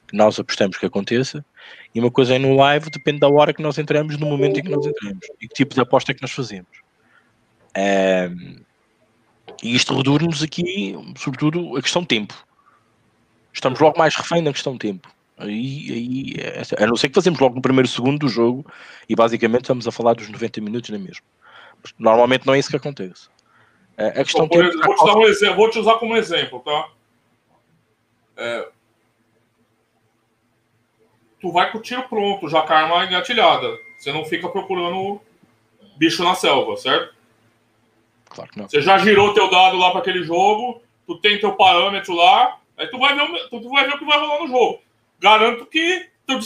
[0.09, 1.45] que nós apostamos que aconteça.
[1.93, 4.63] E uma coisa é no live, depende da hora que nós entramos, no momento em
[4.63, 6.69] que nós entramos e que tipo de aposta é que nós fazemos.
[7.77, 8.55] Um,
[9.61, 12.33] e isto reduz-nos aqui, sobretudo, a questão de tempo.
[13.53, 15.09] Estamos logo mais refém na questão de tempo.
[15.37, 18.65] Aí, aí, é, a não ser que fazemos logo no primeiro segundo do jogo
[19.07, 21.23] e basicamente estamos a falar dos 90 minutos na mesma.
[21.97, 23.29] Normalmente não é isso que acontece.
[23.97, 26.89] A questão Bom, tempo, vou, te um exemplo, vou te usar como exemplo, tá?
[28.37, 28.69] É,
[31.39, 33.77] tu vai com o tiro pronto, já com a arma engatilhada.
[33.97, 35.21] Você não fica procurando
[35.97, 37.13] bicho na selva, certo?
[38.25, 38.69] Claro que não.
[38.69, 42.87] Você já girou teu dado lá para aquele jogo, tu tem teu parâmetro lá, aí
[42.87, 44.81] tu vai, ver o, tu vai ver o que vai rolar no jogo.
[45.19, 46.39] Garanto que tu,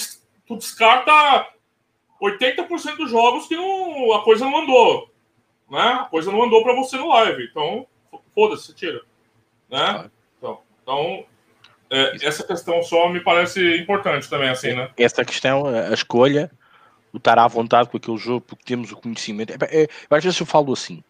[0.48, 1.48] tu descarta
[2.22, 5.12] 80% dos jogos que não, a coisa não andou.
[5.70, 5.80] Né?
[5.80, 7.48] A coisa não andou para você no live.
[7.50, 7.86] Então,
[8.34, 9.02] foda-se, você tira.
[9.70, 10.10] Né?
[10.38, 11.26] Então, então
[11.94, 14.90] é, essa questão só me parece importante também, assim, né?
[14.98, 16.52] Essa questão, a escolha,
[17.14, 19.54] o estar à vontade com aquele jogo, porque temos o conhecimento.
[19.54, 21.04] É, é, às vezes eu falo assim,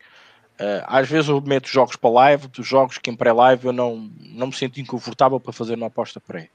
[0.53, 4.09] Uh, às vezes eu meto jogos para live, dos jogos que em pré-live eu não,
[4.19, 6.49] não me sinto inconfortável para fazer uma aposta pré.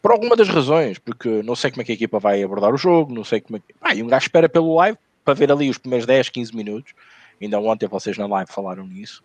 [0.00, 2.78] Por alguma das razões, porque não sei como é que a equipa vai abordar o
[2.78, 3.74] jogo, não sei como é que.
[3.80, 6.94] Ah, e um gajo espera pelo live para ver ali os primeiros 10, 15 minutos.
[7.40, 9.22] Ainda ontem vocês na live falaram nisso.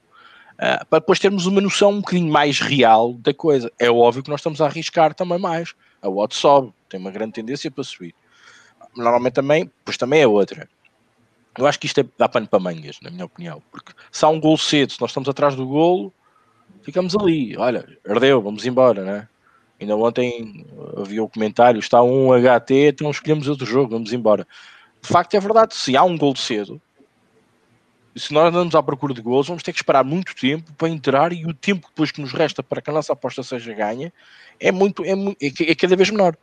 [0.58, 3.72] Uh, para depois termos uma noção um bocadinho mais real da coisa.
[3.80, 5.76] É óbvio que nós estamos a arriscar também mais.
[6.02, 8.16] A odd sobe, tem uma grande tendência para subir.
[8.96, 10.68] Normalmente também, pois também é outra
[11.58, 14.30] eu acho que isto é, dá pano para mangas, na minha opinião, porque se há
[14.30, 16.14] um gol cedo, se nós estamos atrás do golo,
[16.84, 17.58] ficamos ali.
[17.58, 19.28] Olha, ardeu, vamos embora, né?
[19.80, 20.66] Ainda ontem
[20.96, 24.48] havia o um comentário: está um HT, então escolhemos outro jogo, vamos embora.
[25.02, 26.82] De facto, é verdade, se há um gol cedo,
[28.18, 31.34] se nós andamos à procura de gols, vamos ter que esperar muito tempo para entrar
[31.34, 34.12] e o tempo depois que nos resta para que a nossa aposta seja ganha
[34.60, 36.36] é muito é, é, é cada vez menor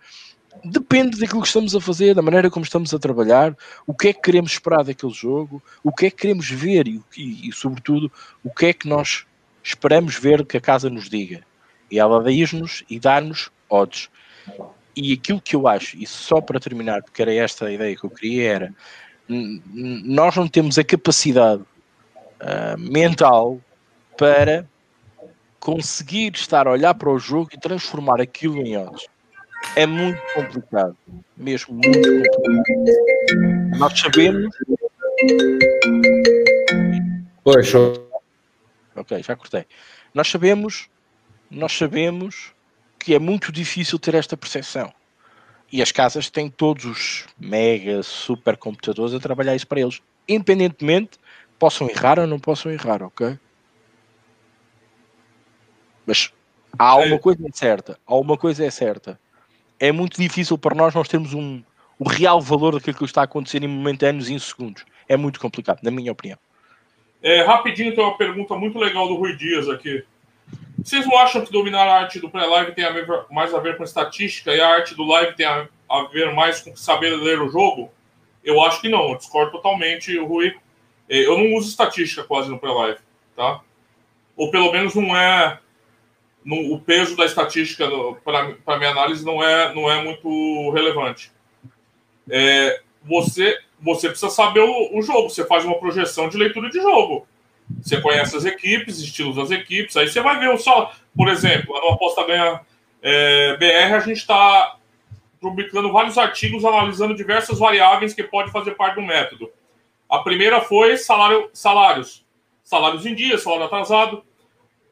[0.64, 3.56] depende daquilo que estamos a fazer, da maneira como estamos a trabalhar,
[3.86, 7.02] o que é que queremos esperar daquele jogo, o que é que queremos ver e,
[7.16, 9.26] e, e sobretudo, o que é que nós
[9.62, 11.42] esperamos ver que a casa nos diga.
[11.90, 14.08] E ela diz-nos e dá-nos odds.
[14.96, 18.04] E aquilo que eu acho, e só para terminar, porque era esta a ideia que
[18.04, 18.74] eu queria, era
[19.28, 23.60] nós não temos a capacidade uh, mental
[24.16, 24.66] para
[25.58, 29.06] conseguir estar a olhar para o jogo e transformar aquilo em odds
[29.76, 30.96] É muito complicado.
[31.36, 33.78] Mesmo muito complicado.
[33.78, 34.54] Nós sabemos.
[37.42, 38.10] Pois, show.
[38.94, 39.64] Ok, já cortei.
[40.12, 40.88] Nós sabemos,
[41.50, 42.52] nós sabemos
[42.98, 44.92] que é muito difícil ter esta percepção.
[45.74, 50.00] E as casas têm todos os mega supercomputadores a trabalhar isso para eles.
[50.28, 51.18] Independentemente,
[51.58, 53.36] possam errar ou não possam errar, ok?
[56.06, 56.32] Mas
[56.78, 59.18] há uma coisa é certa, há uma coisa é certa.
[59.80, 61.60] É muito difícil para nós nós termos um,
[61.98, 64.84] o real valor daquilo que está a acontecer em momentâneos e em segundos.
[65.08, 66.38] É muito complicado, na minha opinião.
[67.20, 70.04] É, rapidinho, tem uma pergunta muito legal do Rui Dias aqui.
[70.84, 73.78] Vocês não acham que dominar a arte do pré-live tem a ver, mais a ver
[73.78, 77.40] com estatística e a arte do live tem a, a, ver mais com saber ler
[77.40, 77.90] o jogo?
[78.44, 80.54] Eu acho que não, eu discordo totalmente, Rui.
[81.08, 82.98] É, eu não uso estatística quase no pré-live,
[83.34, 83.62] tá?
[84.36, 85.58] Ou pelo menos não é
[86.44, 87.88] no, o peso da estatística
[88.22, 91.32] para minha análise não é, não é muito relevante.
[92.28, 96.78] É, você, você precisa saber o, o, jogo, você faz uma projeção de leitura de
[96.78, 97.26] jogo.
[97.80, 100.92] Você conhece as equipes, estilos das equipes, aí você vai ver o só.
[101.16, 102.60] Por exemplo, no Aposta Ganha
[103.02, 104.76] é, BR, a gente está
[105.40, 109.50] publicando vários artigos analisando diversas variáveis que pode fazer parte do método.
[110.08, 112.24] A primeira foi salário, salários.
[112.62, 114.24] Salários em dia, salário atrasado.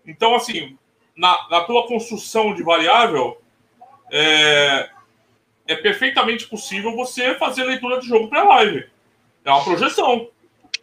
[0.06, 0.76] Então, assim,
[1.16, 3.40] na, na tua construção de variável,
[4.11, 4.90] é,
[5.66, 8.87] é perfeitamente possível você fazer leitura de jogo para live.
[9.44, 10.28] É uma projeção,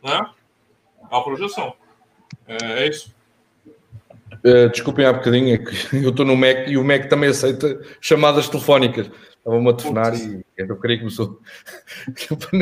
[0.03, 0.31] né?
[1.11, 1.75] É uma projeção.
[2.49, 3.15] É, é isso.
[4.43, 7.79] Uh, desculpem há bocadinho, é que eu estou no Mac e o Mac também aceita
[8.01, 9.11] chamadas telefónicas.
[9.37, 11.39] Estava-me a telefonar e eu queria que começou.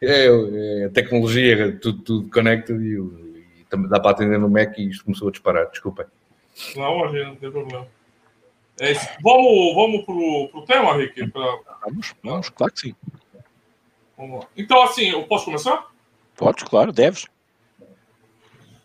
[0.00, 4.78] é, é, a tecnologia, tudo, tudo conecta e, e, também dá para atender no Mac
[4.78, 5.68] e isto começou a disparar.
[5.70, 6.06] Desculpem.
[6.76, 7.86] Não, ali não tem problema.
[8.80, 11.30] É vamos vamos pro, pro tema, Rick?
[11.30, 11.58] Pra...
[11.84, 12.94] Vamos, vamos, claro que sim.
[14.56, 15.90] Então, assim, eu posso começar?
[16.36, 17.26] Pode, claro, deves.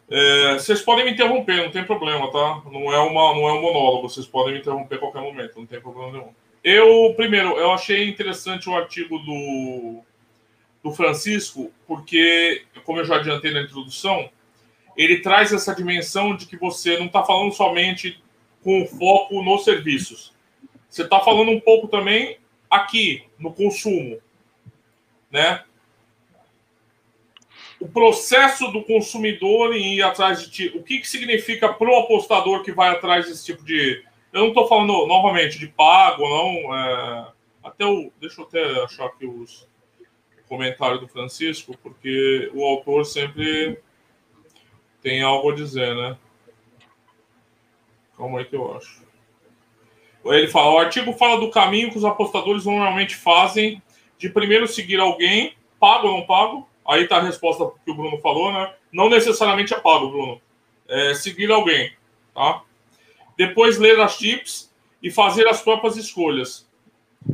[0.10, 2.62] É, vocês podem me interromper, não tem problema, tá?
[2.72, 5.66] Não é, uma, não é um monólogo, vocês podem me interromper a qualquer momento, não
[5.66, 6.34] tem problema nenhum.
[6.64, 10.02] Eu, primeiro, eu achei interessante o artigo do,
[10.84, 14.30] do Francisco, porque, como eu já adiantei na introdução,
[14.96, 18.22] ele traz essa dimensão de que você não está falando somente
[18.64, 20.34] com foco nos serviços.
[20.90, 22.38] Você está falando um pouco também
[22.70, 24.20] aqui, no consumo.
[25.30, 25.64] Né?
[27.80, 30.72] O processo do consumidor em ir atrás de ti.
[30.76, 34.04] O que, que significa para o apostador que vai atrás desse tipo de.
[34.34, 36.76] Eu não estou falando novamente de pago, não.
[36.76, 37.28] É...
[37.64, 38.12] Até o.
[38.20, 39.68] Deixa eu até achar aqui os
[40.48, 43.80] comentários do Francisco, porque o autor sempre
[45.02, 46.18] tem algo a dizer, né?
[48.18, 49.06] Calma aí que eu acho.
[50.26, 53.82] Ele fala: o artigo fala do caminho que os apostadores normalmente fazem
[54.18, 56.68] de primeiro seguir alguém, pago ou não pago.
[56.88, 58.74] Aí está a resposta que o Bruno falou, né?
[58.92, 60.42] Não necessariamente é pago, Bruno.
[60.88, 61.92] É seguir alguém,
[62.34, 62.62] tá?
[63.38, 64.74] Depois ler as tips
[65.04, 66.68] e fazer as próprias escolhas.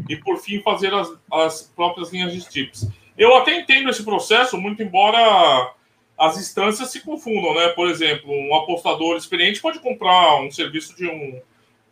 [0.09, 2.87] E por fim fazer as, as próprias linhas de tips.
[3.17, 5.71] Eu até entendo esse processo, muito embora
[6.17, 7.69] as instâncias se confundam, né?
[7.69, 11.39] Por exemplo, um apostador experiente pode comprar um serviço de um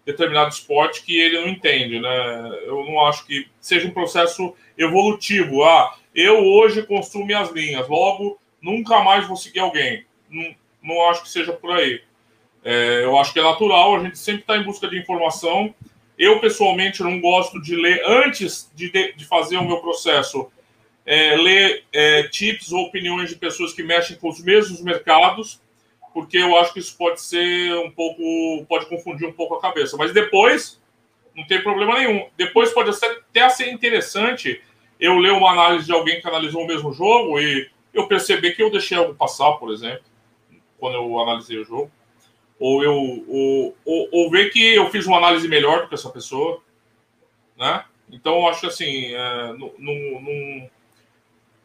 [0.05, 2.59] determinado esporte que ele não entende, né?
[2.65, 5.63] Eu não acho que seja um processo evolutivo.
[5.63, 10.05] Ah, eu hoje construo minhas linhas, logo nunca mais vou seguir alguém.
[10.29, 12.01] Não, não acho que seja por aí.
[12.63, 15.73] É, eu acho que é natural, a gente sempre está em busca de informação.
[16.17, 20.51] Eu, pessoalmente, não gosto de ler antes de, de fazer o meu processo
[21.05, 25.59] é, ler é, tips ou opiniões de pessoas que mexem com os mesmos mercados,
[26.13, 29.97] porque eu acho que isso pode ser um pouco, pode confundir um pouco a cabeça.
[29.97, 30.79] Mas depois,
[31.35, 32.27] não tem problema nenhum.
[32.37, 34.61] Depois pode até ser interessante
[35.01, 38.61] eu ler uma análise de alguém que analisou o mesmo jogo e eu perceber que
[38.61, 40.03] eu deixei algo passar, por exemplo,
[40.77, 41.91] quando eu analisei o jogo.
[42.59, 46.11] Ou eu ou, ou, ou ver que eu fiz uma análise melhor do que essa
[46.11, 46.61] pessoa,
[47.57, 47.83] né?
[48.11, 50.69] Então, eu acho que assim, é, não, não,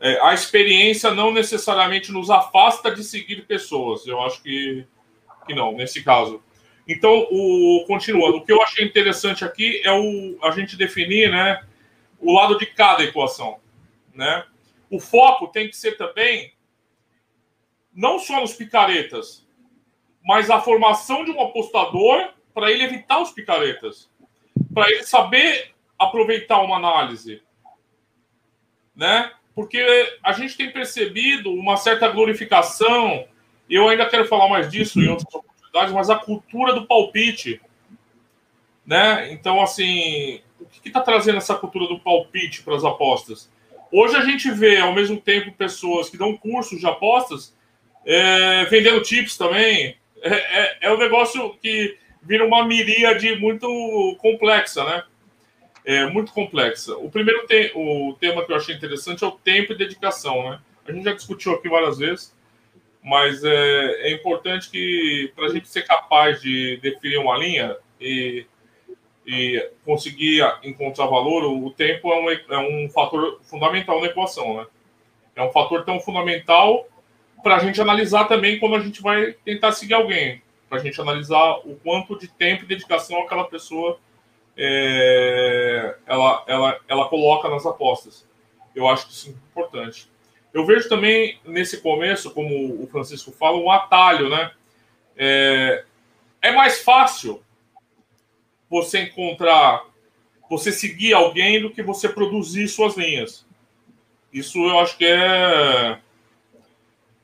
[0.01, 4.07] é, a experiência não necessariamente nos afasta de seguir pessoas.
[4.07, 4.87] Eu acho que,
[5.46, 6.42] que não, nesse caso.
[6.88, 11.61] Então, o, continuando, o que eu achei interessante aqui é o, a gente definir né,
[12.26, 13.60] o lado de cada equação.
[14.12, 14.44] Né?
[14.90, 16.52] O foco tem que ser também
[17.94, 19.46] não só nos picaretas,
[20.24, 24.10] mas a formação de um apostador para ele evitar os picaretas,
[24.74, 27.42] para ele saber aproveitar uma análise,
[28.94, 29.32] né?
[29.54, 29.80] porque
[30.22, 33.26] a gente tem percebido uma certa glorificação,
[33.70, 37.60] e eu ainda quero falar mais disso em outras oportunidades, mas a cultura do palpite.
[38.84, 39.32] Né?
[39.32, 43.50] Então, assim, o que está trazendo essa cultura do palpite para as apostas?
[43.92, 47.55] Hoje a gente vê, ao mesmo tempo, pessoas que dão cursos de apostas
[48.05, 49.96] é, vendendo tips também.
[50.22, 55.05] É, é, é um negócio que vira uma miríade muito complexa, né?
[55.85, 56.96] É muito complexa.
[56.96, 60.61] O primeiro te o tema que eu achei interessante é o tempo e dedicação, né?
[60.87, 62.35] A gente já discutiu aqui várias vezes,
[63.02, 68.44] mas é, é importante que, para a gente ser capaz de definir uma linha e,
[69.26, 74.66] e conseguir encontrar valor, o tempo é um, é um fator fundamental na equação, né?
[75.34, 76.86] É um fator tão fundamental
[77.42, 81.00] para a gente analisar também quando a gente vai tentar seguir alguém, para a gente
[81.00, 83.98] analisar o quanto de tempo e dedicação aquela pessoa
[84.56, 88.26] é, ela, ela, ela coloca nas apostas.
[88.74, 90.08] Eu acho que isso é importante.
[90.54, 94.50] Eu vejo também nesse começo, como o Francisco fala, um atalho, né?
[95.16, 95.84] É,
[96.40, 97.42] é mais fácil
[98.76, 99.84] você encontrar,
[100.50, 103.46] você seguir alguém do que você produzir suas linhas.
[104.32, 105.98] Isso eu acho que é,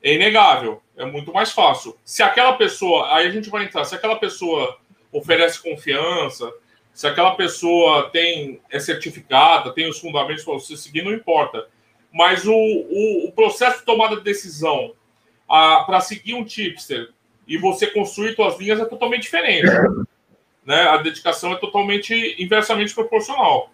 [0.03, 1.97] é inegável, é muito mais fácil.
[2.05, 4.79] Se aquela pessoa, aí a gente vai entrar, se aquela pessoa
[5.13, 6.51] oferece confiança,
[6.95, 11.69] se aquela pessoa tem é certificada, tem os fundamentos para você seguir, não importa.
[12.11, 14.95] Mas o, o, o processo de tomada de decisão
[15.47, 17.11] para seguir um tipster
[17.47, 19.69] e você construir suas linhas é totalmente diferente.
[20.65, 20.81] Né?
[20.83, 23.71] A dedicação é totalmente inversamente proporcional.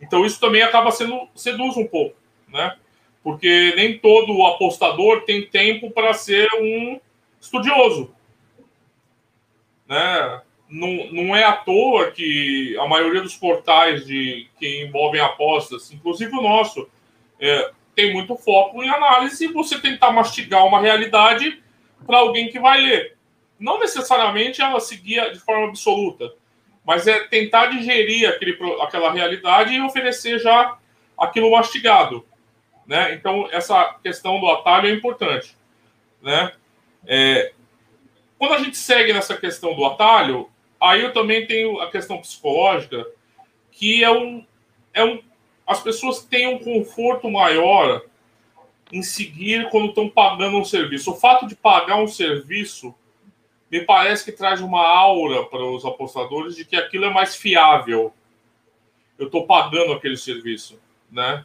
[0.00, 2.16] Então isso também acaba sendo seduz um pouco,
[2.48, 2.76] né?
[3.22, 7.00] Porque nem todo apostador tem tempo para ser um
[7.40, 8.14] estudioso,
[9.88, 10.40] né?
[10.68, 16.36] não, não é à toa que a maioria dos portais de que envolvem apostas, inclusive
[16.36, 16.88] o nosso,
[17.40, 21.62] é, tem muito foco em análise e você tentar mastigar uma realidade
[22.06, 23.16] para alguém que vai ler.
[23.58, 26.32] Não necessariamente ela seguir de forma absoluta,
[26.84, 30.78] mas é tentar digerir aquele, aquela realidade e oferecer já
[31.18, 32.24] aquilo mastigado.
[32.86, 33.14] Né?
[33.14, 35.56] Então, essa questão do atalho é importante.
[36.22, 36.52] Né?
[37.06, 37.52] É,
[38.38, 43.06] quando a gente segue nessa questão do atalho, Aí eu também tenho a questão psicológica,
[43.72, 44.44] que é um,
[44.94, 45.20] é um.
[45.66, 48.02] As pessoas têm um conforto maior
[48.92, 51.10] em seguir quando estão pagando um serviço.
[51.10, 52.94] O fato de pagar um serviço
[53.70, 58.12] me parece que traz uma aura para os apostadores de que aquilo é mais fiável.
[59.18, 61.44] Eu estou pagando aquele serviço, né?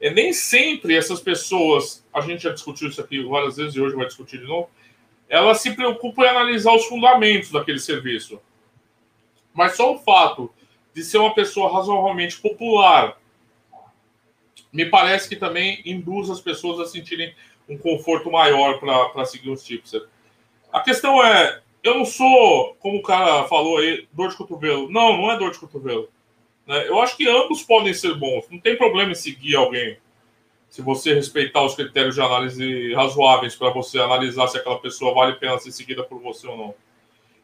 [0.00, 3.96] É nem sempre essas pessoas, a gente já discutiu isso aqui várias vezes e hoje
[3.96, 4.68] vai discutir de novo,
[5.28, 8.40] elas se preocupam em analisar os fundamentos daquele serviço.
[9.54, 10.52] Mas só o fato
[10.94, 13.18] de ser uma pessoa razoavelmente popular
[14.72, 17.34] me parece que também induz as pessoas a sentirem
[17.68, 19.92] um conforto maior para seguir os tipos.
[20.72, 24.90] A questão é, eu não sou, como o cara falou aí, dor de cotovelo.
[24.90, 26.08] Não, não é dor de cotovelo.
[26.66, 26.88] Né?
[26.88, 28.44] Eu acho que ambos podem ser bons.
[28.50, 29.98] Não tem problema em seguir alguém.
[30.68, 35.32] Se você respeitar os critérios de análise razoáveis para você analisar se aquela pessoa vale
[35.32, 36.74] a pena ser seguida por você ou não.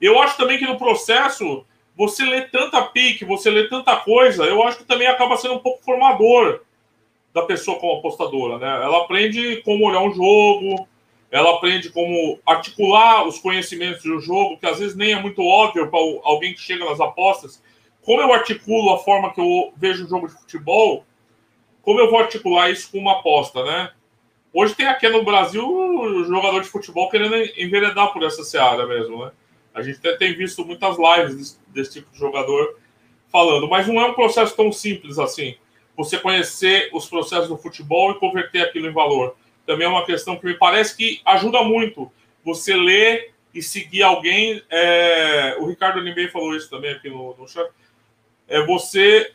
[0.00, 1.64] Eu acho também que no processo
[1.96, 5.58] você lê tanta pique, você lê tanta coisa, eu acho que também acaba sendo um
[5.58, 6.60] pouco formador
[7.32, 8.84] da pessoa como apostadora, né?
[8.84, 10.86] Ela aprende como olhar um jogo,
[11.30, 15.90] ela aprende como articular os conhecimentos do jogo, que às vezes nem é muito óbvio
[15.90, 17.62] para alguém que chega nas apostas.
[18.02, 21.04] Como eu articulo a forma que eu vejo o jogo de futebol,
[21.82, 23.90] como eu vou articular isso com uma aposta, né?
[24.52, 29.24] Hoje tem aqui no Brasil o jogador de futebol querendo enveredar por essa seara mesmo,
[29.24, 29.32] né?
[29.74, 32.78] A gente tem visto muitas lives desse, desse tipo de jogador
[33.30, 35.56] falando, mas não é um processo tão simples assim.
[35.96, 39.36] Você conhecer os processos do futebol e converter aquilo em valor.
[39.66, 42.10] Também é uma questão que me parece que ajuda muito.
[42.44, 44.62] Você ler e seguir alguém.
[44.70, 45.56] É...
[45.58, 47.70] O Ricardo Limbey falou isso também aqui no, no chat.
[48.48, 49.32] É você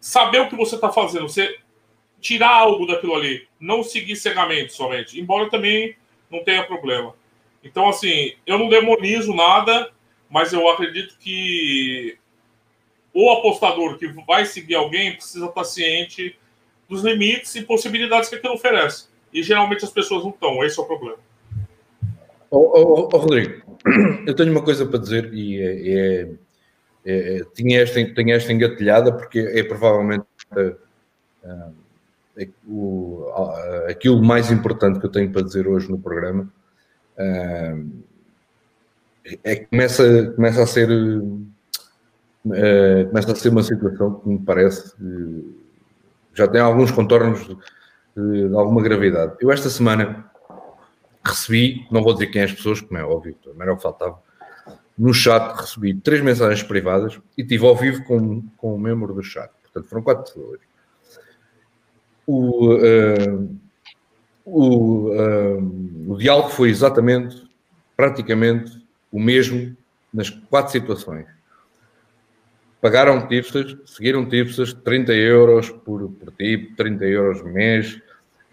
[0.00, 1.58] saber o que você está fazendo, você
[2.20, 5.96] tirar algo daquilo ali, não seguir cegamente somente, embora também
[6.30, 7.14] não tenha problema.
[7.62, 9.92] Então, assim, eu não demonizo nada,
[10.28, 12.16] mas eu acredito que
[13.12, 16.38] o apostador que vai seguir alguém precisa estar ciente
[16.88, 19.08] dos limites e possibilidades que aquilo oferece.
[19.32, 21.18] E geralmente as pessoas não estão, esse é o problema.
[22.50, 23.62] Oh, oh, oh, Rodrigo,
[24.26, 26.28] eu tenho uma coisa para dizer e é, é,
[27.04, 30.76] é, é tinha, esta, tinha esta engatilhada porque é provavelmente uh,
[32.36, 33.26] é, o,
[33.88, 36.52] aquilo mais importante que eu tenho para dizer hoje no programa
[39.44, 40.88] é que começa, começa a ser
[42.42, 44.94] começa a ser uma situação que me parece
[46.34, 47.46] já tem alguns contornos
[48.16, 49.34] de, alguma gravidade.
[49.40, 50.30] Eu esta semana
[51.24, 53.82] recebi, não vou dizer quem é as pessoas, como é óbvio, também era o que
[53.82, 54.18] faltava,
[54.98, 59.22] no chat recebi três mensagens privadas e estive ao vivo com, com um membro do
[59.22, 59.50] chat.
[59.62, 60.60] Portanto, foram quatro pessoas.
[62.26, 63.58] O, uh,
[64.44, 67.48] o, uh, o diálogo foi exatamente,
[67.96, 69.76] praticamente, o mesmo
[70.12, 71.26] nas quatro situações.
[72.80, 78.00] Pagaram tipsters, seguiram tipsters, 30 euros por, por tipo, 30 euros mês,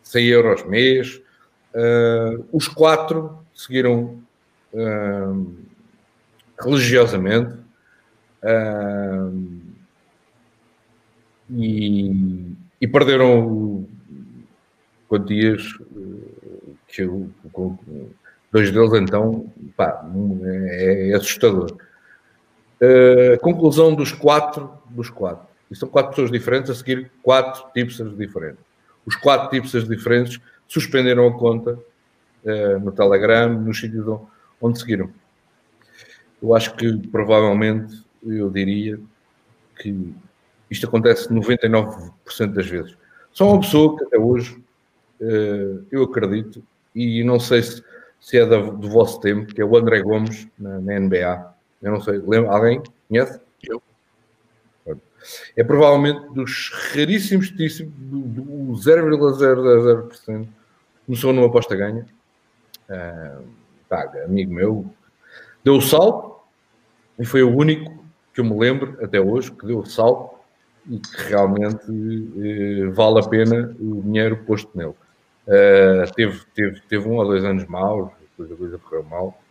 [0.04, 1.22] 100 euros mês.
[1.74, 4.22] Uh, os quatro seguiram
[4.74, 5.56] uh,
[6.60, 7.54] religiosamente
[8.44, 9.62] uh,
[11.52, 13.88] e, e, perderam
[15.08, 15.64] quantias
[16.88, 17.30] que eu,
[18.52, 20.04] dois deles então pá,
[20.44, 21.78] é, é assustador.
[22.80, 25.48] Uh, conclusão dos quatro, dos quatro.
[25.70, 28.64] E são quatro pessoas diferentes a seguir quatro tipsters diferentes.
[29.06, 31.80] Os quatro tipsters diferentes suspenderam a conta
[32.44, 34.06] uh, no Telegram, nos sítios
[34.62, 35.10] onde seguiram.
[36.42, 39.00] Eu acho que provavelmente, eu diria
[39.80, 40.14] que
[40.70, 42.12] isto acontece 99%
[42.54, 42.96] das vezes.
[43.32, 44.64] Só uma pessoa que até hoje
[45.20, 46.64] uh, eu acredito,
[46.94, 47.84] e não sei se,
[48.20, 51.57] se é da, do vosso tempo, que é o André Gomes na, na NBA
[51.88, 52.52] eu não sei, lembra?
[52.52, 53.40] Alguém conhece?
[53.64, 53.82] Eu.
[55.56, 60.48] É provavelmente dos raríssimos do, do 0,000%
[61.06, 62.06] começou numa aposta ganha.
[62.90, 63.48] Uh,
[63.90, 64.86] tá, amigo meu,
[65.64, 66.42] deu o salto
[67.18, 70.38] e foi o único que eu me lembro até hoje que deu o salto
[70.90, 74.94] e que realmente uh, vale a pena o dinheiro posto nele.
[75.48, 79.42] Uh, teve, teve, teve um ou dois anos maus, depois a coisa correu mal.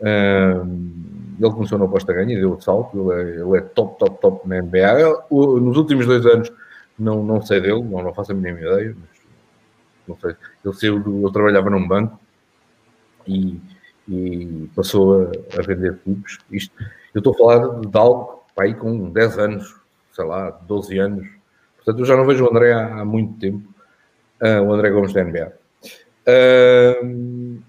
[0.00, 4.48] Ele começou na aposta ganha deu o salto, ele é, ele é, top, top, top
[4.48, 5.26] na NBA.
[5.30, 6.50] nos últimos dois anos
[6.98, 9.20] não, não sei dele, não, não faço a mínima ideia, mas
[10.08, 10.36] não sei.
[10.64, 12.18] Ele saiu do, ele trabalhava num banco
[13.26, 13.60] e,
[14.08, 16.38] e passou a, a vender clubes.
[16.50, 16.74] Isto,
[17.14, 19.76] eu estou a falar de algo aí com 10 anos,
[20.12, 21.28] sei lá, 12 anos.
[21.76, 23.68] Portanto, eu já não vejo o André há, há muito tempo,
[24.42, 25.52] uh, o André Gomes da NBA.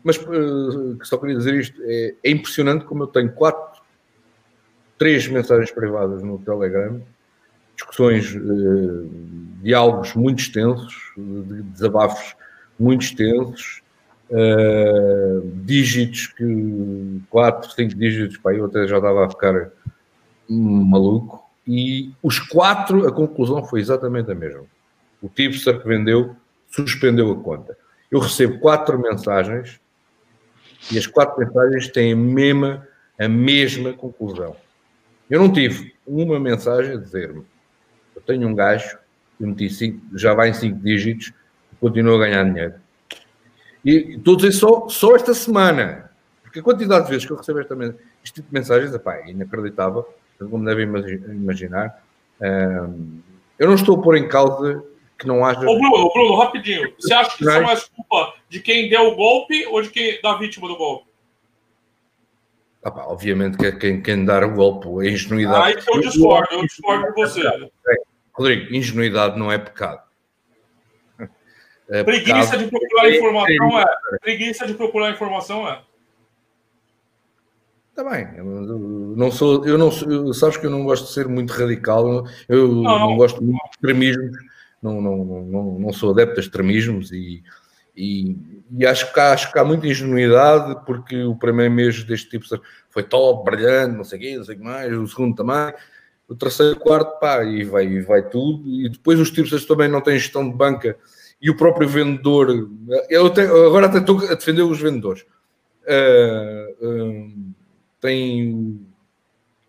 [0.03, 3.81] Mas uh, só queria dizer isto: é, é, impressionante como eu tenho quatro,
[4.97, 7.01] três mensagens privadas no Telegram,
[7.75, 9.09] discussões, uh,
[9.61, 12.35] diálogos muito extensos, de desabafos
[12.79, 13.81] muito extensos,
[14.31, 19.71] uh, dígitos que quatro, cinco dígitos, pá, eu até já estava a ficar
[20.49, 21.45] maluco.
[21.67, 24.63] E os quatro, a conclusão foi exatamente a mesma.
[25.21, 26.33] O tipster que vendeu
[26.69, 27.77] suspendeu a conta
[28.11, 29.79] eu recebo quatro mensagens
[30.91, 32.87] e as quatro mensagens têm a mesma,
[33.19, 34.55] a mesma conclusão.
[35.29, 37.43] Eu não tive uma mensagem a dizer-me:
[38.15, 38.97] eu tenho um gajo,
[39.39, 41.33] eu meti cinco, já vai em cinco dígitos
[41.73, 42.75] e continua a ganhar dinheiro.
[43.83, 46.09] E estou a dizer só, só esta semana,
[46.43, 50.07] porque a quantidade de vezes que eu recebo este tipo de mensagens epá, é inacreditável,
[50.49, 50.85] como devem
[51.29, 52.03] imaginar.
[52.39, 53.19] Um,
[53.57, 54.83] eu não estou a pôr em causa
[55.18, 55.59] que não haja.
[55.61, 56.93] Ô, Bruno, Bruno, rapidinho.
[56.99, 60.22] Você acha que isso é mais culpa de quem deu o golpe ou de quem
[60.22, 61.07] da vítima do golpe?
[62.84, 65.78] Ah, pá, obviamente que é quem, quem dar o golpe, a ingenuidade.
[65.78, 67.41] Ah, então eu discordo, eu discordo com você.
[68.32, 70.05] Rodrigo, ingenuidade não é pecado.
[71.89, 72.65] É Preguiça pecado.
[72.65, 73.86] de procurar informação é.
[74.20, 75.82] Preguiça de procurar informação é.
[77.89, 81.30] Está bem, eu não sou, eu não sou, sabes que eu não gosto de ser
[81.30, 84.38] muito radical, eu não, não gosto muito de extremismos,
[84.82, 87.43] não, não, não, não sou adepto a extremismos e,
[87.95, 88.38] e,
[88.71, 92.45] e, acho, que há, acho que há muita ingenuidade porque o primeiro mês deste tipo
[92.89, 95.73] foi top, brilhante, não sei o quê, não sei o que mais, o segundo também,
[96.28, 98.67] o terceiro, o quarto, pá, e vai, e vai tudo.
[98.67, 100.97] E depois os tipos também não têm gestão de banca
[101.41, 102.69] e o próprio vendedor.
[103.09, 105.25] Eu até, agora até estou a defender os vendedores.
[105.84, 107.53] Uh, uh,
[108.01, 108.80] tem,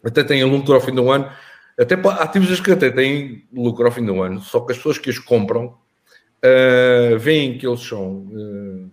[0.05, 1.31] até tem lucro ao fim do ano
[1.79, 4.99] até há tipos que até têm lucro ao fim do ano, só que as pessoas
[4.99, 8.91] que os compram uh, veem que eles são uh,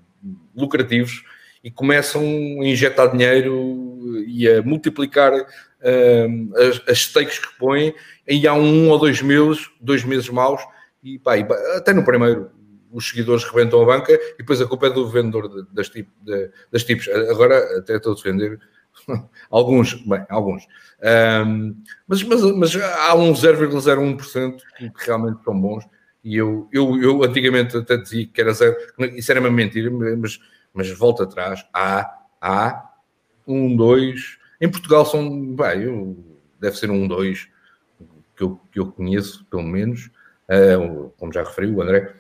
[0.56, 1.24] lucrativos
[1.64, 7.94] e começam a injetar dinheiro e a multiplicar uh, as, as stakes que põem
[8.28, 10.62] e há um ou dois meses, dois meses maus,
[11.04, 12.52] e, pá, e até no primeiro
[12.92, 15.92] os seguidores rebentam a banca e depois a culpa é do vendedor das,
[16.72, 17.10] das tipos.
[17.10, 18.60] Agora até estou a defender
[19.50, 20.68] alguns, bem, alguns.
[21.46, 21.76] Um,
[22.08, 25.86] mas, mas, mas há um 0,01% que realmente são bons.
[26.24, 28.76] E eu, eu, eu antigamente até dizia que era zero,
[29.16, 30.40] isso era uma mentira, mas,
[30.74, 31.64] mas volta atrás.
[31.72, 32.90] Há, há
[33.48, 34.38] um, dois.
[34.60, 36.18] Em Portugal são, bem, eu,
[36.60, 37.48] deve ser um, dois
[38.36, 40.10] que eu, que eu conheço, pelo menos,
[40.50, 42.14] uh, como já referi, o André.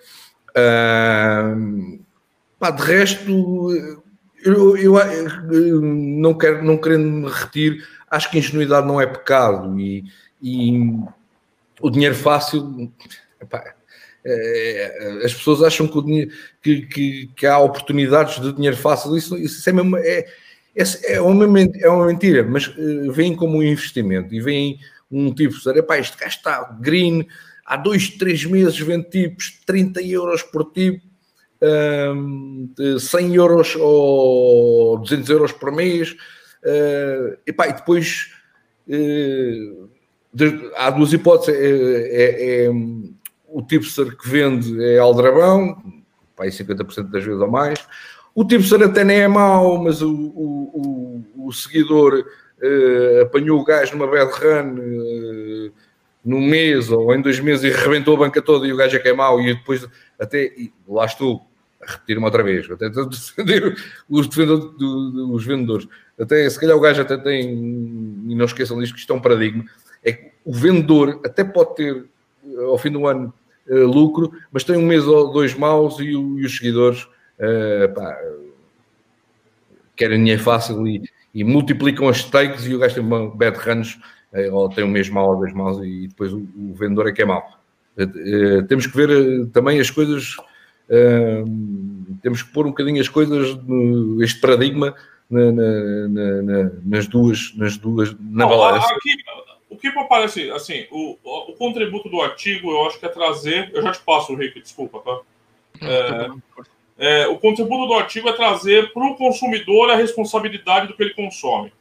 [0.52, 2.00] Uh,
[2.60, 4.05] pá, de resto,
[4.46, 4.98] eu, eu,
[5.52, 10.04] eu, não quero, não querendo me repetir, acho que ingenuidade não é pecado e,
[10.42, 11.00] e
[11.82, 12.92] o dinheiro fácil.
[13.42, 13.74] Epá,
[14.24, 16.32] é, as pessoas acham que, dinheiro,
[16.62, 20.26] que, que, que, há oportunidades de dinheiro fácil, isso, isso é, mesmo, é,
[20.76, 20.84] é,
[21.14, 21.46] é, uma,
[21.80, 24.80] é uma mentira, mas uh, como um investimento e vem
[25.12, 27.28] um tipo, epá, este gajo está green,
[27.66, 31.02] há dois, três meses vende tipos 30 euros por tipo,
[31.62, 36.12] um, 100 euros ou 200 euros por mês,
[36.64, 38.32] uh, epá, e depois
[40.36, 42.72] de, há duas hipóteses, é, é, é
[43.48, 45.82] o tipster que vende é aldrabão,
[46.36, 47.80] pai, 50% das vezes ou mais.
[48.34, 53.64] O tipster até nem é mau, mas o, o, o, o seguidor uh, apanhou o
[53.64, 55.72] gajo numa bad run uh,
[56.26, 59.00] num mês ou em dois meses e rebentou a banca toda e o gajo é
[59.00, 59.88] que é mau e depois
[60.20, 61.46] até, e lá estou,
[61.82, 63.78] a repetir-me outra vez, até defender
[64.10, 65.88] os, os vendedores.
[66.20, 67.54] Até, se calhar o gajo até tem,
[68.28, 69.66] e não esqueçam disto, que isto é um paradigma,
[70.04, 72.06] é que o vendedor até pode ter,
[72.68, 73.34] ao fim do ano,
[73.68, 78.18] uh, lucro, mas tem um mês ou dois maus e, e os seguidores uh, pá,
[79.96, 84.00] querem dinheiro fácil e, e, multiplicam as stakes e o gajo tem bad runs,
[84.52, 87.22] ou tem um mês mau ou dois maus e depois o, o vendedor é que
[87.22, 87.44] é mau.
[88.68, 90.36] temos que ver também as coisas,
[92.22, 94.94] temos que pôr um bocadinho as coisas, no, este paradigma
[95.30, 98.94] na, na, na, nas duas, nas duas, na balança.
[98.94, 99.12] Aqui,
[99.70, 103.72] o que me parece, assim, o, o contributo do artigo, eu acho que é trazer.
[103.74, 105.20] Eu já te passo, Rick, desculpa, tá?
[105.82, 106.30] É,
[106.98, 111.14] é, o contributo do artigo é trazer para o consumidor a responsabilidade do que ele
[111.14, 111.74] consome.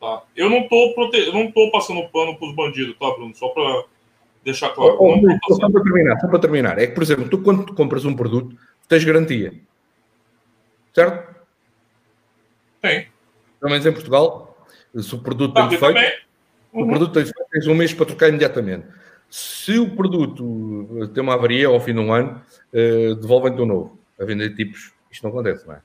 [0.00, 0.22] Tá?
[0.34, 1.30] Eu não estou prote...
[1.32, 3.34] não tô passando pano para os bandidos, tá, Bruno?
[3.34, 3.84] Só para
[4.44, 4.96] deixar claro.
[4.98, 6.78] Oh, oh, só para terminar, só para terminar.
[6.78, 8.56] É que, por exemplo, tu quando tu compras um produto,
[8.88, 9.52] tens garantia.
[10.94, 11.36] Certo?
[12.80, 13.08] Tem.
[13.60, 15.94] Pelo menos em Portugal, se o produto tem defeito.
[15.94, 16.30] Também
[16.72, 18.86] o produto tem, tens um mês para trocar imediatamente.
[19.28, 22.42] Se o produto tem uma avaria ao fim de um ano,
[22.72, 23.98] uh, devolvem-te um novo.
[24.20, 25.80] A vender tipos, isto não acontece, não é?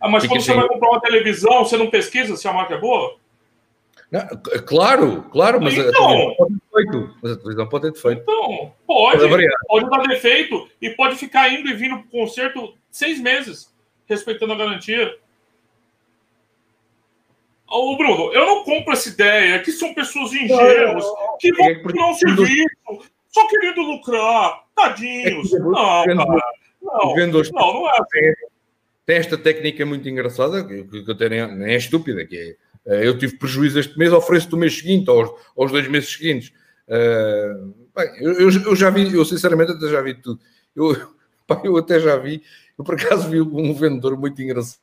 [0.00, 0.52] Ah, mas Fica quando assim.
[0.52, 3.16] você vai comprar uma televisão, você não pesquisa se a marca é boa?
[4.10, 4.26] Não,
[4.66, 7.14] claro, claro, mas então, a televisão pode ter defeito.
[7.22, 8.22] Mas a televisão pode ter defeito.
[8.22, 9.28] Então, pode.
[9.28, 13.74] Pode, pode dar defeito e pode ficar indo e vindo para o concerto seis meses,
[14.06, 15.14] respeitando a garantia.
[17.68, 21.04] Ô, Bruno, eu não compro essa ideia que são pessoas ingênuas,
[21.38, 22.76] que vão procurar um serviço
[23.28, 24.64] só querendo lucrar.
[24.74, 25.52] Tadinhos.
[25.52, 26.14] Não, cara.
[26.14, 26.24] Não,
[26.80, 27.12] não,
[27.52, 28.48] não é assim.
[29.04, 32.56] Tem esta técnica muito engraçada, que, que até nem, nem é estúpida, que é
[32.88, 36.52] eu tive prejuízo este mês, ofereço-te o mês seguinte, ou aos, dois meses seguintes.
[36.88, 40.40] Uh, bem, eu, eu, já vi, eu sinceramente até já vi tudo.
[40.74, 40.96] Eu,
[41.46, 42.42] pá, eu até já vi,
[42.78, 44.80] eu por acaso vi um vendedor muito engraçado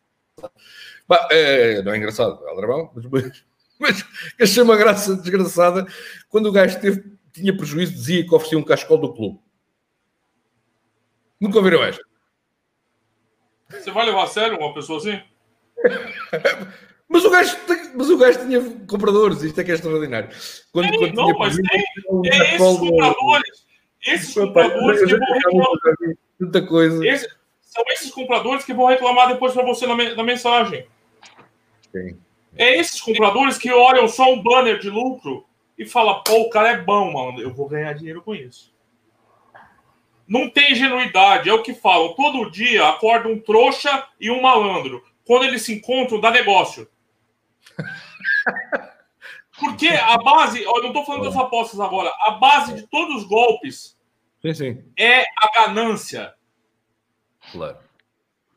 [1.07, 3.45] Bah, é, não é engraçado, é aldrabão, mas,
[3.79, 4.05] mas
[4.41, 5.85] achei uma graça desgraçada
[6.29, 9.39] quando o gajo teve, tinha prejuízo, dizia que oferecia um cascol do clube.
[11.39, 12.03] Nunca ouviram esta?
[13.69, 15.21] Você vai levar a sério uma pessoa assim?
[17.09, 17.57] mas, o gajo,
[17.95, 20.29] mas o gajo tinha compradores, isto é que é extraordinário.
[20.71, 23.65] Quando, quando não, mas tem, um é esses compradores,
[24.05, 25.67] esses compradores que vão reclamar.
[26.39, 27.07] Muita coisa.
[27.07, 27.29] Esse,
[27.61, 30.87] são esses compradores que vão reclamar depois para você na, na mensagem.
[31.91, 32.17] Sim.
[32.57, 35.45] É esses compradores que olham só um banner de lucro
[35.77, 38.73] e falam, pô, o cara é bom, mano, eu vou ganhar dinheiro com isso.
[40.27, 42.13] Não tem ingenuidade, é o que falam.
[42.15, 45.03] Todo dia acorda um trouxa e um malandro.
[45.25, 46.87] Quando eles se encontram, dá negócio.
[49.59, 53.23] Porque a base, eu não estou falando das apostas agora, a base de todos os
[53.23, 53.97] golpes
[54.41, 54.83] sim, sim.
[54.97, 56.33] é a ganância.
[57.51, 57.77] Claro.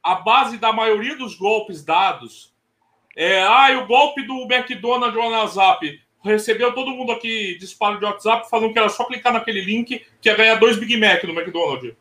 [0.03, 2.53] A base da maioria dos golpes dados
[3.21, 6.01] é, ah, o golpe do McDonald's no WhatsApp.
[6.23, 10.29] Recebeu todo mundo aqui disparo de WhatsApp falando que era só clicar naquele link que
[10.29, 11.97] ia ganhar dois Big Mac no McDonald's.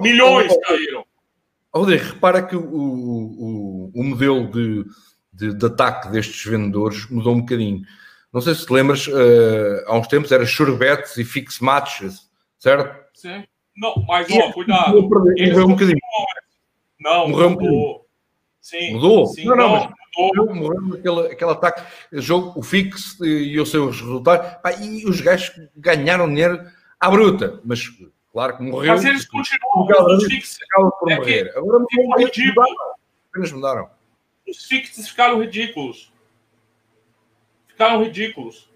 [0.00, 1.04] Milhões caíram.
[1.70, 4.84] Alder, repara que o, o, o modelo de,
[5.34, 7.82] de, de, ataque destes vendedores mudou um bocadinho.
[8.32, 12.28] Não sei se te lembras, uh, há uns tempos era sure bets e fix matches,
[12.58, 13.04] certo?
[13.14, 13.44] Sim.
[13.76, 15.02] Não, mas ó, cuidado.
[15.02, 15.98] Morreu um bocadinho.
[17.00, 18.00] Não, morreu um bocadinho.
[18.60, 19.26] Sim, mudou?
[19.26, 21.82] Sim, não, não, não, mas morreu aquele, aquele ataque,
[22.12, 24.56] jogo, o fix e os seus resultados.
[24.62, 26.64] Pá, e os gajos ganharam dinheiro
[26.98, 27.82] à bruta, mas
[28.32, 28.92] claro que morreu.
[28.92, 30.58] Mas eles continuam, os
[30.98, 31.52] por é morrer.
[31.56, 31.84] Agora
[32.18, 32.66] ridículo.
[33.28, 33.90] Apenas mudaram.
[34.48, 36.12] Os fixes ficaram ridículos.
[37.66, 38.68] Ficaram ridículos.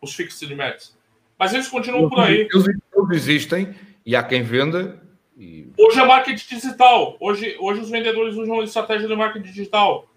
[0.00, 0.96] Os fixes de Mets.
[1.38, 2.48] Mas eles continuam por aí.
[2.52, 5.02] Eles, eles existem e há quem venda
[5.36, 5.68] e...
[5.78, 7.16] Hoje é marketing digital.
[7.18, 10.08] Hoje, hoje os vendedores usam estratégia do marketing digital.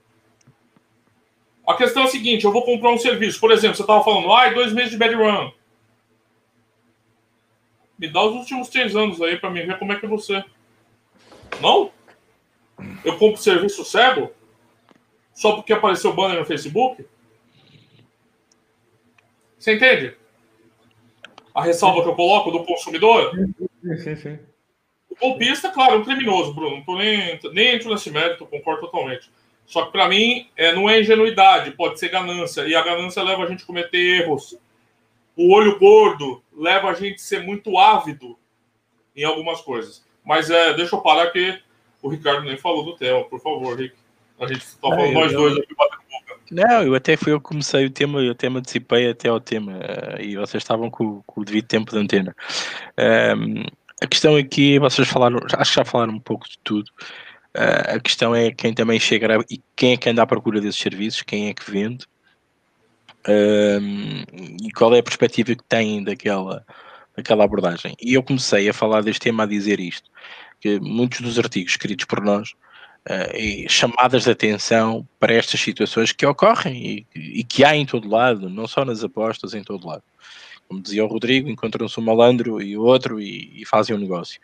[1.65, 3.39] A questão é a seguinte: eu vou comprar um serviço.
[3.39, 5.51] Por exemplo, você estava falando, ah, dois meses de bad run.
[7.97, 10.43] Me dá os últimos três anos aí para mim ver como é que é você.
[11.59, 11.91] Não?
[13.03, 14.31] Eu compro serviço cego?
[15.37, 17.05] Só porque apareceu banner no Facebook?
[19.59, 20.17] Você entende?
[21.53, 23.35] A ressalva que eu coloco do consumidor?
[23.83, 24.39] Sim, sim, sim.
[25.07, 26.83] O golpista, claro, é um criminoso, Bruno.
[26.87, 29.29] Não nem, nem entro nesse mérito, concordo totalmente.
[29.67, 32.67] Só que para mim é, não é ingenuidade, pode ser ganância.
[32.67, 34.57] E a ganância leva a gente a cometer erros.
[35.35, 38.35] O olho gordo leva a gente a ser muito ávido
[39.15, 40.03] em algumas coisas.
[40.25, 41.61] Mas é, deixa eu parar que
[42.01, 44.06] o Ricardo nem falou do tema, por favor, Rick.
[44.39, 45.39] A gente falando é, nós eu...
[45.39, 46.39] dois aqui batendo boca.
[46.51, 49.39] Não, eu até fui eu que comecei o tema, eu até me antecipei até ao
[49.39, 52.35] tema uh, e vocês estavam com, com, o devido tempo de antena.
[52.97, 53.63] Um,
[54.01, 56.89] a questão aqui, vocês falaram, acho que já falaram um pouco de tudo.
[57.55, 60.79] Uh, a questão é quem também chega e quem é que anda à procura desses
[60.79, 62.05] serviços, quem é que vende
[63.27, 64.23] um,
[64.63, 66.65] e qual é a perspectiva que têm daquela,
[67.15, 67.95] daquela abordagem.
[68.01, 70.09] E eu comecei a falar deste tema a dizer isto,
[70.59, 72.53] que muitos dos artigos escritos por nós
[73.07, 78.09] uh, chamadas de atenção para estas situações que ocorrem e, e, que há em todo
[78.09, 80.03] lado, não só nas apostas, em todo lado.
[80.67, 84.39] Como dizia o Rodrigo, encontram-se um malandro e o outro e, e fazem um negócio.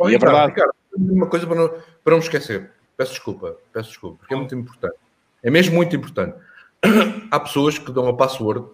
[0.00, 0.52] E Ricardo, a verdade.
[0.52, 2.72] Ricardo, uma coisa para não, para não me esquecer.
[2.96, 4.96] Peço desculpa, peço desculpa, porque é muito importante.
[5.42, 6.36] É mesmo muito importante.
[7.30, 8.66] Há pessoas que dão a password,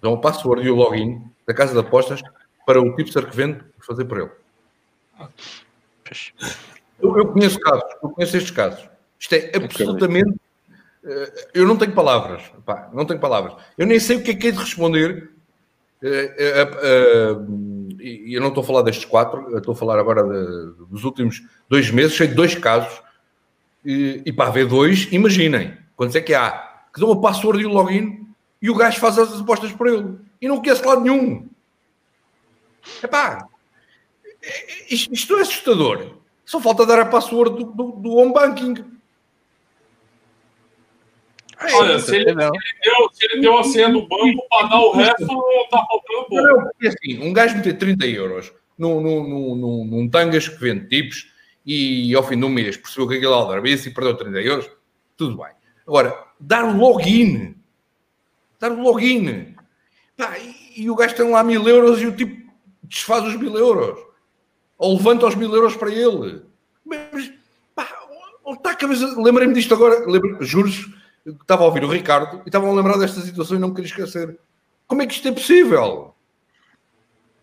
[0.00, 2.22] dão a password e o login da casa de apostas
[2.66, 4.30] para o tipster que vende fazer por ele.
[7.02, 8.88] Eu, eu, conheço casos, eu conheço estes casos.
[9.18, 10.34] Isto é absolutamente.
[11.04, 13.54] Eh, eu não tenho palavras, pá, não tenho palavras.
[13.76, 15.30] Eu nem sei o que é que é de responder.
[16.00, 17.36] Eh, eh,
[18.00, 21.42] e eu não estou a falar destes quatro, estou a falar agora de, dos últimos
[21.68, 23.02] dois meses, cheio de dois casos.
[23.84, 26.50] E, e para haver dois, imaginem, quantos é que há?
[26.94, 28.28] Que dão a password e o login
[28.60, 30.16] e o gajo faz as apostas por ele.
[30.40, 31.48] E não conhece lado nenhum.
[33.02, 33.48] Epá,
[34.88, 36.21] isto, isto é assustador.
[36.44, 38.92] Só falta dar a password do, do, do home banking.
[41.74, 44.80] Olha, se ele, se, ele deu, se ele deu a senha do banco para dar
[44.80, 46.42] o resto, está faltando pouco.
[46.42, 50.88] Não, porque assim, um gajo meter 30 euros num, num, num, num tangas que vende
[50.88, 51.30] tipos
[51.64, 54.70] e ao fim de um mês percebeu que aquilo era e perdeu 30 euros,
[55.16, 55.52] tudo bem.
[55.86, 57.54] Agora, dar o login.
[58.58, 59.54] Dar o login.
[60.16, 62.50] Pá, e, e, o gajo tem lá mil euros e o tipo
[62.82, 63.98] desfaz os mil euros
[64.82, 66.42] ou levanta os mil euros para ele.
[66.84, 67.32] Mas,
[67.72, 67.88] pá,
[68.50, 69.14] está a cabeça?
[69.16, 70.04] Lembrei-me disto agora,
[70.40, 70.90] juros,
[71.24, 73.88] estava a ouvir o Ricardo e estava a lembrar desta situação e não me queria
[73.88, 74.36] esquecer.
[74.88, 76.16] Como é que isto é possível?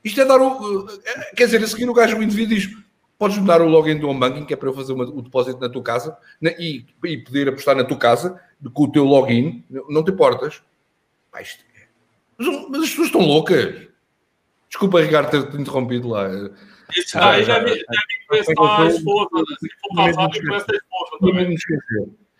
[0.04, 0.90] Isto é dar o.
[0.90, 2.70] Eh, quer dizer, a seguir o gajo, o indivíduo diz:
[3.18, 5.22] podes me dar o login do home banking, que é para eu fazer uma, o
[5.22, 8.38] depósito na tua casa na, e, e poder apostar na tua casa
[8.74, 10.62] com o teu login, não te importas.
[11.32, 11.88] Pá, isto, é,
[12.38, 13.88] mas, mas as pessoas estão loucas.
[14.68, 16.28] Desculpa, Ricardo, ter-te interrompido lá.
[16.96, 17.86] Isso aí deve, deve
[18.24, 19.56] emprestar a esposa, né?
[19.60, 21.56] Se for casado, empresta a esposa também.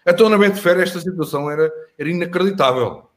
[0.08, 3.08] Então, na Betfair, esta situação era, era inacreditável.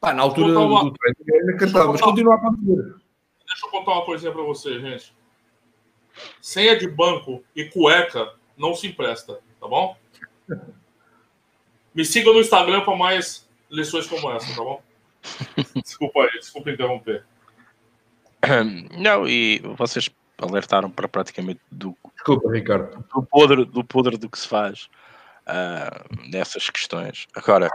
[0.00, 0.84] Pá, na altura uma...
[0.84, 2.94] do treino era inacreditável, mas continua a acontecer.
[3.46, 5.14] Deixa eu contar uma coisinha para você, gente.
[6.40, 9.96] Senha de banco e cueca não se empresta, tá bom?
[11.94, 14.82] Me siga no Instagram para mais lições como essa, tá bom?
[15.82, 17.24] Desculpa aí, desculpa interromper.
[18.96, 20.08] Não, e vocês
[20.38, 23.04] alertaram para praticamente do, Desculpa, Ricardo.
[23.14, 24.88] do podre do podre do que se faz
[25.46, 27.26] uh, nessas questões.
[27.34, 27.70] Agora,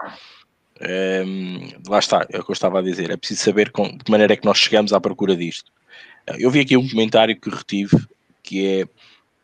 [1.26, 4.04] um, lá está, é o que eu estava a dizer, é preciso saber com, de
[4.04, 5.72] que maneira é que nós chegamos à procura disto.
[6.30, 7.98] Uh, eu vi aqui um comentário que retive,
[8.44, 8.88] que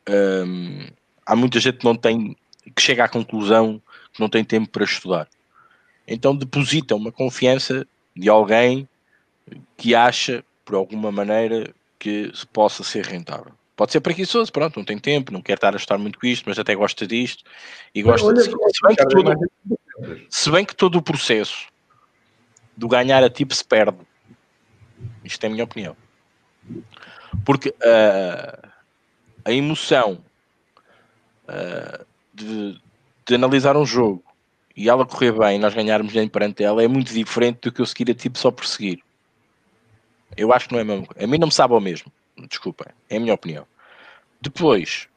[0.08, 0.88] é um,
[1.26, 2.36] há muita gente que não tem,
[2.76, 3.82] que chega à conclusão
[4.14, 5.28] que não tem tempo para estudar.
[6.08, 8.88] Então deposita uma confiança de alguém
[9.76, 13.54] que acha, por alguma maneira, que possa ser rentável.
[13.76, 16.46] Pode ser preguiçoso, pronto, não tem tempo, não quer estar a estar muito com isto,
[16.48, 17.44] mas até gosta disto
[17.94, 19.52] e gosta de se bem, que todo,
[20.30, 21.68] se bem que todo o processo
[22.76, 24.00] do ganhar a tipo se perde.
[25.24, 25.96] Isto é a minha opinião.
[27.46, 28.68] Porque uh,
[29.46, 30.24] a emoção
[31.48, 32.82] uh, de,
[33.28, 34.24] de, analisar um jogo
[34.76, 37.82] e ela correr bem e nós ganharmos bem perante ela é muito diferente do que
[37.82, 39.04] eu seguir a tipo só por seguir.
[40.36, 41.08] Eu acho que não é mesmo.
[41.18, 42.12] A mim não me sabe ao mesmo.
[42.50, 43.66] Desculpa, é a minha opinião.
[44.42, 45.08] Depois,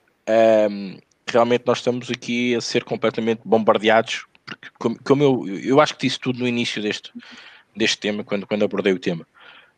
[0.70, 5.94] um, realmente nós estamos aqui a ser completamente bombardeados, porque como, como, eu, eu acho
[5.94, 7.12] que disse tudo no início deste,
[7.76, 9.26] deste tema, quando, quando abordei o tema.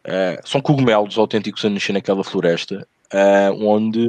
[0.04, 4.08] Uh, são cogumelos autênticos a nascer naquela floresta, uh, onde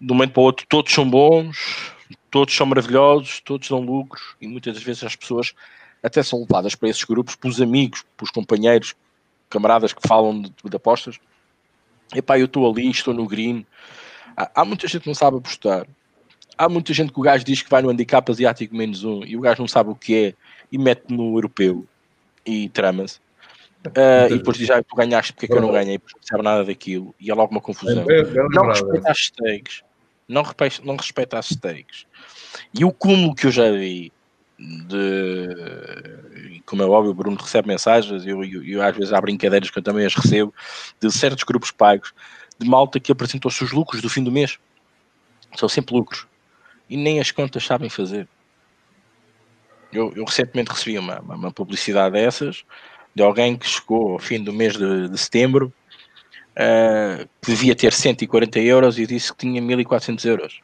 [0.00, 1.94] de um momento para o outro todos são bons,
[2.30, 5.54] todos são maravilhosos, todos dão lucros, e muitas das vezes as pessoas
[6.02, 8.94] até são levadas para esses grupos, pelos amigos, pelos companheiros,
[9.52, 11.18] camaradas que falam de, de apostas.
[12.14, 13.66] Epá, eu estou ali, estou no green.
[14.36, 15.86] Há, há, muita gente que não sabe apostar.
[16.56, 19.36] Há muita gente que o gajo diz que vai no handicap asiático menos um e
[19.36, 20.34] o gajo não sabe o que é
[20.70, 21.86] e mete no europeu
[22.44, 23.20] e trama-se.
[23.86, 25.98] Uh, e depois diz, ah, tu ganhaste, porque é que eu não ganhei?
[25.98, 28.04] Porque não sabe nada daquilo e há logo uma confusão.
[28.52, 29.82] Não respeita as stakes.
[30.28, 32.06] Não respeita, não respeita as stakes.
[32.78, 34.12] E o cúmulo que eu já vi
[34.88, 36.22] de
[36.72, 39.78] como é óbvio, o Bruno recebe mensagens, eu, eu, eu, às vezes há brincadeiras que
[39.78, 40.54] eu também as recebo,
[41.00, 42.14] de certos grupos pagos,
[42.58, 44.58] de malta que apresentou os seus lucros do fim do mês.
[45.56, 46.26] São sempre lucros.
[46.88, 48.26] E nem as contas sabem fazer.
[49.92, 52.64] Eu, eu recentemente recebi uma, uma, publicidade dessas,
[53.14, 55.70] de alguém que chegou ao fim do mês de, de setembro,
[56.52, 60.60] uh, que devia ter 140 euros e disse que tinha 1400 euros.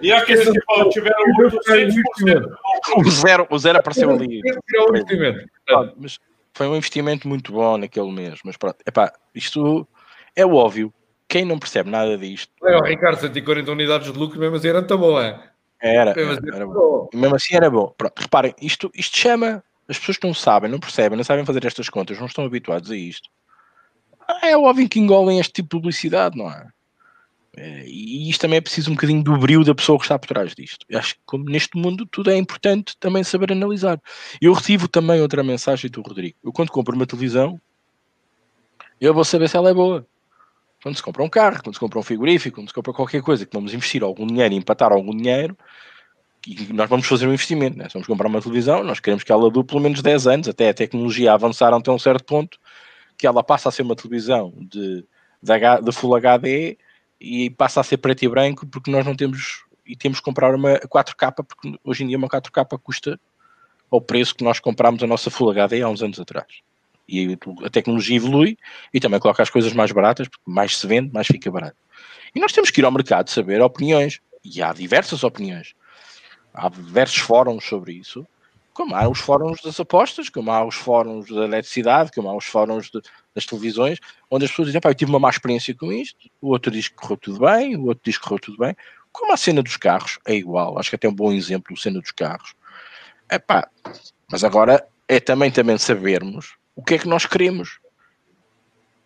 [0.00, 2.56] E aqueles que falam, tiveram 800%.
[2.96, 4.40] O zero, o zero apareceu ali.
[5.96, 6.18] Mas
[6.52, 8.38] foi um investimento muito bom naquele mês.
[8.44, 9.86] Mas pronto, epá, isto
[10.36, 10.92] é óbvio.
[11.26, 12.52] Quem não percebe nada disto.
[12.62, 15.50] É, Ricardo, 140 unidades de lucro, mesmo assim era tão bom, é?
[15.80, 17.08] Era, mesmo assim era, era bom.
[17.12, 17.94] Mesmo assim era bom.
[17.96, 19.62] Pronto, reparem, isto, isto chama.
[19.86, 22.90] As pessoas que não sabem, não percebem, não sabem fazer estas contas, não estão habituados
[22.90, 23.28] a isto.
[24.42, 26.68] É óbvio que engolem este tipo de publicidade, não é?
[27.56, 30.26] Eh, e isto também é preciso um bocadinho do brilho da pessoa que está por
[30.26, 30.84] trás disto.
[30.88, 34.00] Eu acho que como neste mundo tudo é importante também saber analisar.
[34.40, 36.36] Eu recebo também outra mensagem do Rodrigo.
[36.42, 37.60] Eu quando compro uma televisão,
[39.00, 40.06] eu vou saber se ela é boa.
[40.82, 43.46] Quando se compra um carro, quando se compra um frigorífico, quando se compra qualquer coisa
[43.46, 45.56] que vamos investir algum dinheiro e empatar algum dinheiro,
[46.46, 47.78] e nós vamos fazer um investimento.
[47.78, 47.88] Né?
[47.88, 50.68] Se vamos comprar uma televisão, nós queremos que ela dure pelo menos 10 anos, até
[50.68, 52.58] a tecnologia avançar até um certo ponto,
[53.16, 55.06] que ela passa a ser uma televisão de,
[55.42, 56.76] de, de Full HD
[57.20, 60.54] e passa a ser preto e branco porque nós não temos e temos que comprar
[60.54, 63.20] uma 4K porque hoje em dia uma 4K custa
[63.90, 66.48] ao preço que nós comprámos a nossa Full HD há uns anos atrás.
[67.06, 68.56] E a tecnologia evolui
[68.92, 71.76] e também coloca as coisas mais baratas, porque mais se vende, mais fica barato.
[72.34, 75.74] E nós temos que ir ao mercado saber opiniões, e há diversas opiniões.
[76.52, 78.26] Há diversos fóruns sobre isso,
[78.74, 82.44] como há os fóruns das apostas, como há os fóruns da eletricidade, como há os
[82.44, 83.00] fóruns de,
[83.32, 86.48] das televisões, onde as pessoas dizem, pá, eu tive uma má experiência com isto, o
[86.48, 88.76] outro diz que correu tudo bem, o outro diz que correu tudo bem.
[89.12, 91.80] Como a cena dos carros é igual, acho que até é um bom exemplo a
[91.80, 92.54] cena dos carros.
[93.28, 93.70] É pá,
[94.28, 97.78] mas agora é também, também sabermos o que é que nós queremos.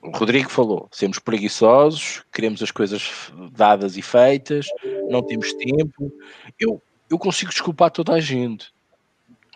[0.01, 4.67] O Rodrigo falou, sermos preguiçosos, queremos as coisas dadas e feitas,
[5.11, 6.11] não temos tempo.
[6.59, 8.73] Eu, eu consigo desculpar toda a gente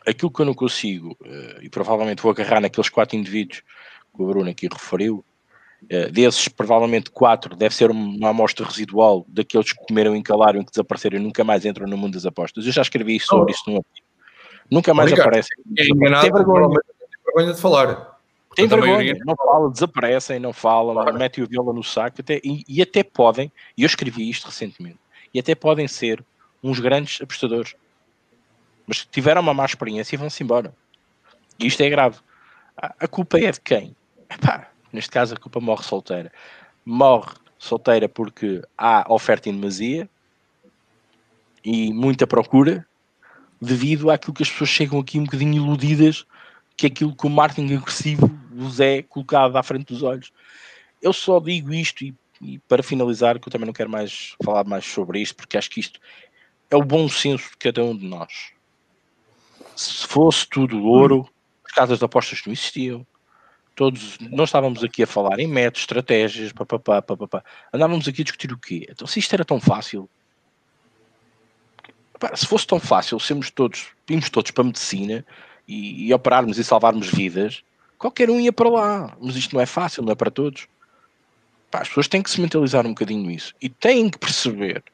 [0.06, 3.62] aquilo que eu não consigo, uh, e provavelmente vou agarrar naqueles quatro indivíduos
[4.14, 5.24] que o Bruno aqui referiu,
[5.84, 10.64] uh, desses provavelmente quatro deve ser uma amostra residual daqueles que comeram em calário e
[10.64, 12.66] que desapareceram e nunca mais entram no mundo das apostas.
[12.66, 13.54] Eu já escrevi isso sobre oh.
[13.54, 14.06] isso no artigo.
[14.70, 15.28] Nunca mais Obrigado.
[15.28, 15.56] aparecem.
[15.76, 16.68] É enganado, tem vergonha.
[16.68, 18.12] Tem vergonha de falar.
[18.54, 19.22] Tem vergonha, maioria...
[19.24, 21.18] não falam, desaparecem, não falam, claro.
[21.18, 24.98] metem o viola no saco até, e, e até podem, e eu escrevi isto recentemente,
[25.32, 26.22] e até podem ser
[26.62, 27.74] uns grandes apostadores
[28.86, 30.74] mas tiveram uma má experiência e vão-se embora.
[31.58, 32.18] E isto é grave.
[32.76, 33.94] A, culpa é de quem?
[34.28, 36.32] Epá, neste caso a culpa morre solteira.
[36.84, 40.08] Morre solteira porque há oferta em demasia
[41.64, 42.86] e muita procura
[43.60, 46.26] devido àquilo que as pessoas chegam aqui um bocadinho iludidas
[46.76, 50.32] que aquilo que o marketing agressivo vos é colocado à frente dos olhos.
[51.00, 54.64] Eu só digo isto e, e, para finalizar, que eu também não quero mais falar
[54.64, 56.00] mais sobre isto, porque acho que isto
[56.70, 58.52] é o bom senso de cada um de nós
[59.76, 61.28] se fosse tudo ouro,
[61.64, 63.06] as casas de apostas não existiam.
[63.74, 67.42] Todos, nós estávamos aqui a falar em métodos, estratégias, papapá, papapá.
[67.72, 68.86] Andávamos aqui a discutir o quê?
[68.90, 70.08] Então, se isto era tão fácil,
[72.34, 75.24] se fosse tão fácil, sermos todos, irmos todos para a medicina
[75.66, 77.62] e, e, operarmos e salvarmos vidas,
[77.98, 79.16] qualquer um ia para lá.
[79.20, 80.68] Mas isto não é fácil, não é para todos.
[81.70, 84.84] Pá, as pessoas têm que se mentalizar um bocadinho isso e têm que perceber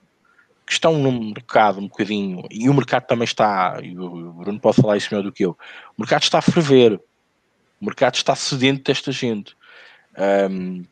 [0.68, 4.76] que estão num mercado um bocadinho, e o mercado também está, e o Bruno pode
[4.76, 5.56] falar isso melhor do que eu,
[5.96, 7.00] o mercado está a ferver,
[7.80, 9.56] o mercado está sedento desta gente.
[10.50, 10.84] Um,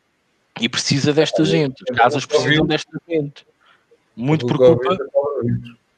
[0.59, 3.45] e precisa desta gente, as casas precisam desta gente.
[4.15, 4.97] Muito preocupa,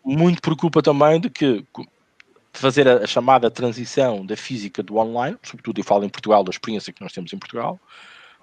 [0.04, 1.66] muito preocupa também de que
[2.52, 6.92] fazer a, chamada transição da física do online, sobretudo eu falo em Portugal, da experiência
[6.92, 7.80] que nós temos em Portugal,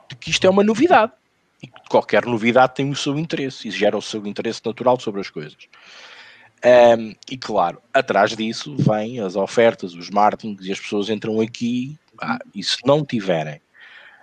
[0.08, 1.12] de que isto é uma novidade
[1.62, 5.30] e qualquer novidade tem o seu interesse e gera o seu interesse natural sobre as
[5.30, 5.56] coisas.
[6.64, 11.98] Um, e claro, atrás disso vêm as ofertas, os marketings e as pessoas entram aqui
[12.20, 13.60] ah, e se não tiverem,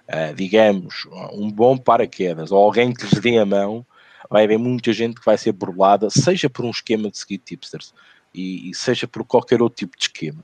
[0.10, 3.86] uh, digamos, um bom paraquedas ou alguém que lhes dê a mão,
[4.30, 7.94] vai haver muita gente que vai ser burlada, seja por um esquema de seguir tipsters,
[8.34, 10.44] e, e seja por qualquer outro tipo de esquema.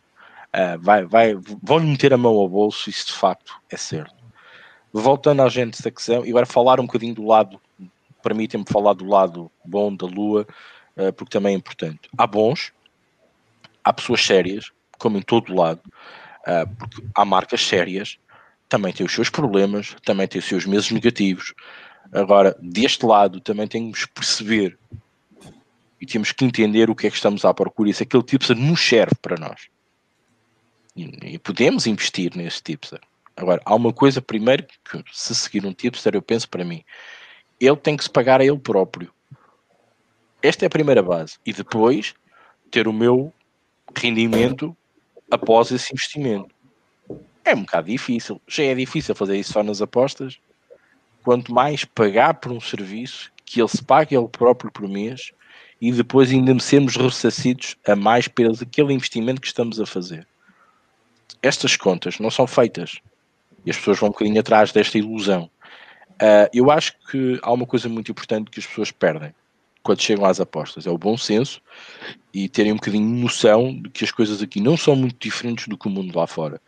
[0.56, 4.19] Uh, vai, vai, vão-lhe meter a mão ao bolso, isso de facto é certo.
[4.92, 7.62] Voltando à gente da questão, e agora falar um bocadinho do lado,
[8.24, 10.48] permitem-me falar do lado bom da Lua,
[10.98, 12.10] uh, porque também é importante.
[12.18, 12.72] Há bons,
[13.84, 18.18] há pessoas sérias, como em todo lado, uh, porque há marcas sérias,
[18.68, 21.54] também têm os seus problemas, também têm os seus meses negativos.
[22.12, 24.78] Agora, deste lado, também temos que perceber
[26.02, 28.56] e temos que entender o que é que estamos à procura e se aquele tipster
[28.56, 29.68] nos serve para nós.
[30.96, 33.00] E, e podemos investir nesse tipster.
[33.40, 36.84] Agora, há uma coisa primeiro que se seguir um tipster, eu penso para mim,
[37.58, 39.14] ele tem que se pagar a ele próprio.
[40.44, 41.38] Esta é a primeira base.
[41.46, 42.14] E depois
[42.70, 43.34] ter o meu
[43.96, 44.76] rendimento
[45.32, 46.54] após esse investimento.
[47.46, 48.42] É um bocado difícil.
[48.46, 50.38] Já é difícil fazer isso só nas apostas.
[51.24, 55.32] Quanto mais pagar por um serviço que ele se pague ele próprio por mês
[55.80, 60.28] e depois ainda sermos ressarcidos a mais pelo aquele investimento que estamos a fazer.
[61.42, 63.00] Estas contas não são feitas
[63.66, 65.50] e as pessoas vão um bocadinho atrás desta ilusão.
[66.16, 69.34] Uh, eu acho que há uma coisa muito importante que as pessoas perdem
[69.82, 71.62] quando chegam às apostas: é o bom senso
[72.34, 75.78] e terem um bocadinho noção de que as coisas aqui não são muito diferentes do
[75.78, 76.62] que o mundo lá fora.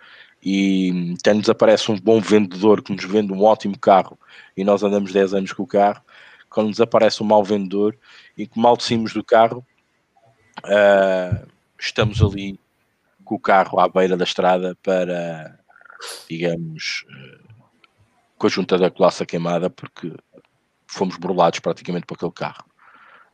[0.43, 4.17] E até nos aparece um bom vendedor que nos vende um ótimo carro
[4.57, 6.01] e nós andamos 10 anos com o carro.
[6.49, 7.95] Quando nos aparece um mau vendedor
[8.35, 9.63] e que mal descimos do carro,
[10.65, 11.47] uh,
[11.79, 12.59] estamos ali
[13.23, 15.59] com o carro à beira da estrada para,
[16.29, 17.63] digamos, uh,
[18.37, 20.13] com a junta da colaça queimada, porque
[20.87, 22.65] fomos burlados praticamente por aquele carro.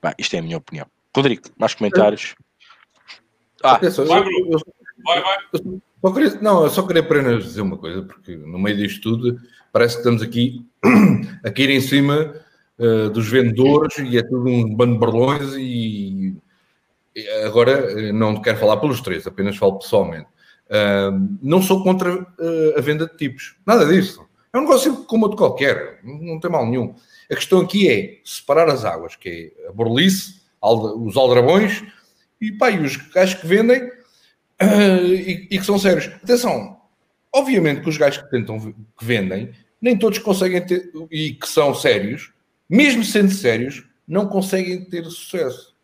[0.01, 0.87] Bem, isto é a minha opinião.
[1.15, 2.35] Rodrigo, mais comentários?
[3.63, 4.59] Ah, vai, eu,
[5.03, 5.37] vai, vai.
[6.01, 9.39] Só queria, não, eu só queria apenas dizer uma coisa, porque no meio disto tudo
[9.71, 10.65] parece que estamos aqui
[11.43, 12.35] a cair em cima
[12.77, 16.35] uh, dos vendedores e é tudo um bando de barlões e,
[17.15, 20.27] e agora eh, não quero falar pelos três, apenas falo pessoalmente.
[21.41, 24.27] Não sou contra uh, a venda de tipos, nada disso.
[24.51, 26.95] É um negócio como outro qualquer, não tem mal nenhum.
[27.29, 31.83] A questão aqui é separar as águas, que é a borlice, os aldrabões
[32.41, 36.07] e, pá, e os gajos que vendem uh, e, e, que são sérios.
[36.23, 36.77] Atenção,
[37.33, 39.51] obviamente que os gajos que tentam, que vendem,
[39.81, 42.31] nem todos conseguem ter, e que são sérios,
[42.69, 45.75] mesmo sendo sérios, não conseguem ter sucesso.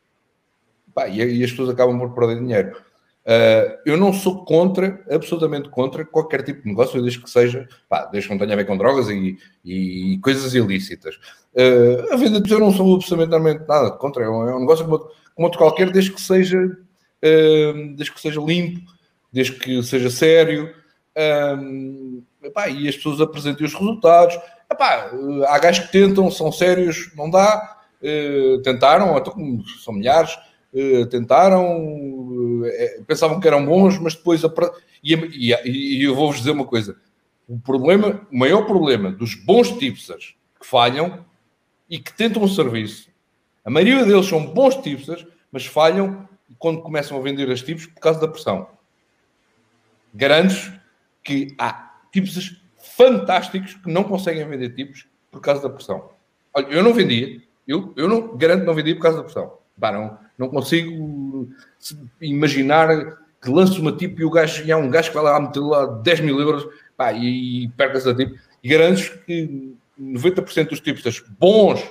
[0.94, 2.82] Pá, e, e as pessoas acabam por perder dinheiro.
[3.26, 8.06] Uh, eu não sou contra, absolutamente contra, qualquer tipo de negócio, desde que seja, pá,
[8.06, 11.16] desde que não tenha a ver com drogas e, e coisas ilícitas.
[11.54, 14.84] Uh, a venda de eu não sou absolutamente nada contra, é um, é um negócio
[14.84, 18.82] como, como, outro qualquer, desde que seja, uh, desde que seja limpo,
[19.32, 20.74] desde que seja sério,
[22.44, 24.38] epá, e as pessoas apresentem os resultados.
[24.70, 25.12] Epá,
[25.48, 27.78] há gajos que tentam, são sérios, não dá,
[28.64, 30.38] tentaram, então, são milhares
[31.10, 32.33] tentaram,
[32.66, 34.42] eh, pensavam que eram bons, mas depois.
[35.04, 35.54] E, e,
[36.00, 36.98] e eu vou-vos dizer uma coisa:
[37.48, 41.26] o problema, o maior problema dos bons tipsters que falham
[41.90, 43.10] e que tentam um serviço,
[43.64, 48.00] a maioria deles são bons tipsters, mas falham quando começam a vender as tipos por
[48.00, 48.68] causa da pressão.
[50.14, 50.74] Garanto
[51.24, 56.12] que há tipsters fantásticos que não conseguem vender tipos por causa da pressão.
[56.54, 59.58] Olha, eu não vendia, eu, eu não garanto não vendia por causa da pressão.
[59.76, 61.50] Bah, não, não consigo
[62.22, 65.40] imaginar que lance uma tipo e o gajo, e há um gajo que vai lá
[65.40, 66.66] meter lá 10 mil euros
[66.96, 68.36] pá, e, e perca-se a tipo.
[68.64, 71.82] E garanto que 90% dos tipos bons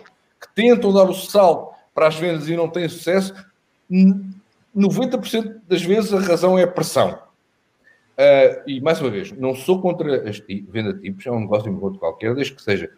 [0.41, 3.35] que tentam dar o salto para as vendas e não têm sucesso,
[4.75, 7.19] 90% das vezes a razão é a pressão.
[8.13, 10.39] Uh, e mais uma vez, não sou contra as
[10.69, 12.91] venda de tipos, é um negócio de qualquer, desde que seja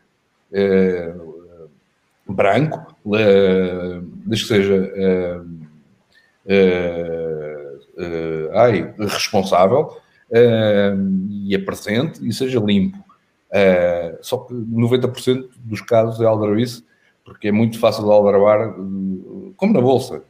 [0.53, 1.35] uh,
[2.33, 2.97] branco,
[4.27, 5.45] desde que seja
[6.47, 7.81] uh,
[8.55, 9.97] ai, responsável
[11.31, 12.99] e apresente e seja limpo.
[14.21, 16.85] só que 90% dos casos é aldrabice,
[17.25, 18.75] porque é muito fácil de aldrabar,
[19.57, 20.25] como na Bolsa.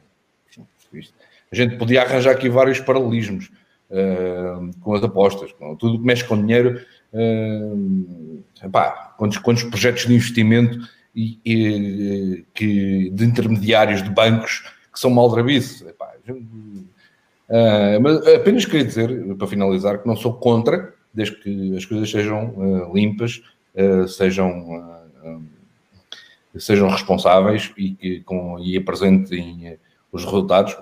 [1.51, 3.49] A gente podia arranjar aqui vários paralelismos
[4.81, 6.79] com as apostas, com tudo que mexe com dinheiro.
[7.13, 10.79] Uh, epá, quantos, quantos projetos de investimento
[11.15, 14.63] e, e, que, de intermediários de bancos
[14.95, 15.81] que são maldrabices.
[15.81, 16.87] Uh,
[18.01, 22.55] mas apenas queria dizer, para finalizar, que não sou contra, desde que as coisas sejam
[22.55, 23.43] uh, limpas,
[23.75, 25.03] uh, sejam,
[26.57, 29.77] sejam responsáveis e, que, com, e apresentem
[30.11, 30.77] os resultados.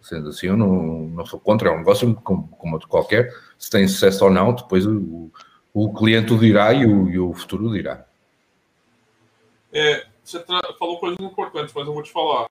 [0.00, 3.30] Sendo assim, eu não, não sou contra, é um negócio como, como outro qualquer.
[3.58, 5.30] Se tem sucesso ou não, depois o,
[5.74, 8.06] o cliente o dirá e o, e o futuro o dirá.
[9.70, 10.42] É, você
[10.78, 12.46] falou coisas importantes, mas eu vou te falar.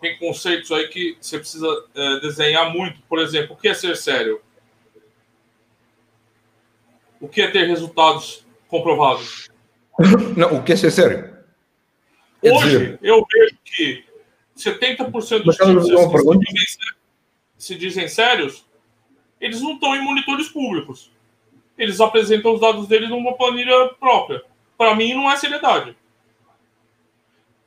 [0.00, 3.00] Tem conceitos aí que você precisa é, desenhar muito.
[3.08, 4.40] Por exemplo, o que é ser sério?
[7.20, 9.48] O que é ter resultados comprovados?
[10.36, 11.36] Não, o que é ser sério?
[12.42, 12.98] Hoje, dizer...
[13.02, 14.04] eu vejo que
[14.56, 16.94] 70% dos times que se dizem,
[17.58, 18.66] se dizem sérios,
[19.40, 21.10] eles não estão em monitores públicos.
[21.76, 24.42] Eles apresentam os dados deles numa planilha própria.
[24.78, 25.96] Para mim, não é seriedade.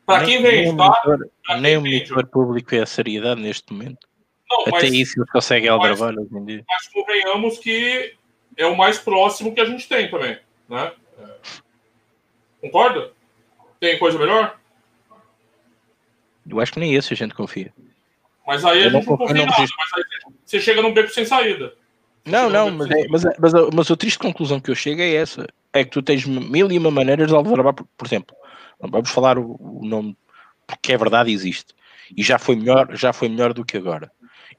[0.09, 1.57] Para quem vende, tá?
[1.59, 4.07] nem o monitor público é a seriedade neste momento.
[4.49, 6.65] Não, Até mas, isso eles conseguem aldrabar hoje em dia.
[6.67, 8.15] Mas convenhamos que
[8.57, 10.39] é o mais próximo que a gente tem também.
[10.67, 10.91] Né?
[11.21, 11.27] É.
[12.61, 13.11] Concorda?
[13.79, 14.59] Tem coisa melhor?
[16.49, 17.71] Eu acho que nem esse a gente confia.
[18.47, 19.53] Mas aí a gente não confia em nada.
[19.59, 21.75] Mas aí você chega num beco sem saída.
[22.25, 25.47] Não, não, mas, é, mas, mas, mas, a triste conclusão que eu chego é essa:
[25.71, 28.35] é que tu tens mil e uma maneiras de aldrabar, por, por exemplo,
[28.87, 30.15] vamos falar o, o nome,
[30.65, 31.73] porque é verdade, existe.
[32.15, 34.11] E já foi melhor, já foi melhor do que agora.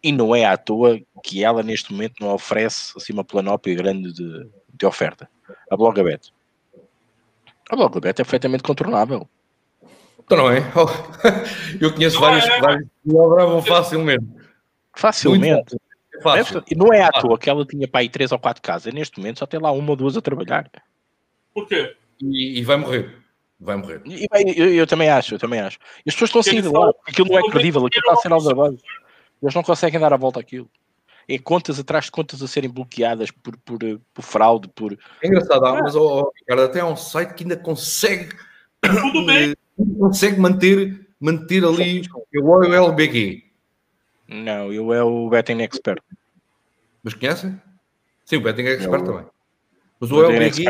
[0.03, 4.13] E não é à toa que ela neste momento não oferece assim uma planópia grande
[4.13, 5.29] de, de oferta.
[5.71, 6.33] A Blogabet.
[7.71, 9.29] A Blogabet é perfeitamente contornável.
[10.19, 10.61] Então não é?
[11.81, 12.61] Eu conheço não vários, é.
[12.61, 14.27] vários que aldravam facilmente.
[14.95, 15.77] Facilmente.
[16.23, 16.63] Fácil.
[16.71, 18.93] E não é à toa que ela tinha para aí três ou quatro casas.
[18.93, 20.71] Neste momento só tem lá uma ou duas a trabalhar.
[21.55, 21.97] Por quê?
[22.21, 23.20] E, e vai morrer
[23.61, 24.01] vai morrer.
[24.05, 25.79] E, eu, eu, também acho, eu também acho.
[26.05, 28.41] E as pessoas estão a sair de lá, aquilo não é credível, aquilo está a
[28.41, 28.79] ser base.
[29.43, 30.69] Eles não conseguem dar a volta àquilo.
[31.29, 33.79] É contas atrás de contas a serem bloqueadas por, por,
[34.13, 34.99] por fraude, por.
[35.23, 38.35] É engraçado, ah, mas oh, Ricardo, até há um site que ainda consegue.
[38.81, 39.55] Tudo bem.
[39.99, 42.03] consegue manter, manter ali
[42.35, 43.45] o OLBG.
[44.27, 46.03] Não, eu é o Betting Expert.
[47.03, 47.61] Mas conhecem?
[48.25, 49.27] Sim, o Betting Expert também.
[50.01, 50.65] Mas o OLBG.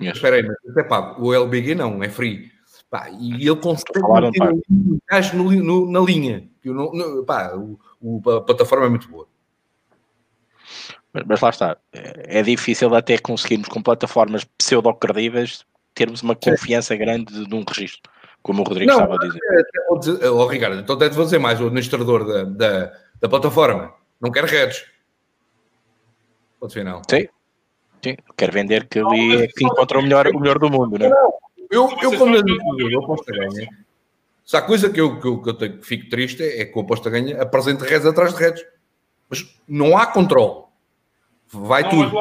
[0.00, 0.12] Eu.
[0.12, 1.22] Espera aí, mas é pago.
[1.22, 2.50] O LBG não, é free.
[2.90, 6.48] Pá, e ele consegue manter o gajo no, no, na linha.
[6.64, 9.28] No, no, pá, o, o, a plataforma é muito boa.
[11.12, 11.76] Mas, mas, lá está.
[11.92, 15.64] É, é difícil até conseguirmos com plataformas pseudo-credíveis
[15.94, 18.10] termos uma confiança grande de, de um registro,
[18.42, 19.40] como o Rodrigo não, estava a dizer.
[19.50, 23.28] É, dizer oh, Ricardo, então até te vou dizer mais, o administrador da, da, da
[23.28, 24.84] plataforma não quer redes.
[26.58, 27.02] Ponto final.
[27.08, 27.26] Sim.
[28.02, 31.08] Sim, quer vender que ali é que encontra o melhor, o melhor do mundo, né?
[31.08, 31.34] não
[31.70, 33.68] Eu, eu quando eu, eu aposto a ganha,
[34.50, 36.76] se há coisa que eu, que eu, que eu tenho, que fico triste é que
[36.76, 38.64] o aposto a ganha apresenta redes atrás de redes.
[39.28, 40.64] Mas não há controle.
[41.46, 42.16] Vai não, tudo.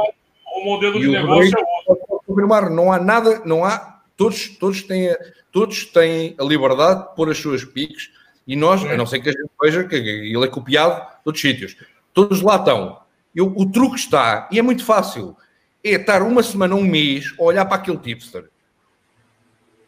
[0.56, 2.20] O modelo de negócio é outro.
[2.28, 4.02] Confirmar, não há nada, não há.
[4.16, 5.16] Todos, todos, têm,
[5.52, 8.12] todos têm a liberdade de pôr as suas piques
[8.46, 11.42] e nós, a não ser que a gente veja que ele é copiado de outros
[11.42, 11.76] sítios.
[12.14, 13.00] Todos lá estão.
[13.34, 15.36] Eu, o truque está, e é muito fácil
[15.84, 18.50] é estar uma semana, um mês, a olhar para aquele tipster.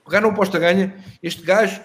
[0.05, 1.81] Pegar no posta ganha, este gajo,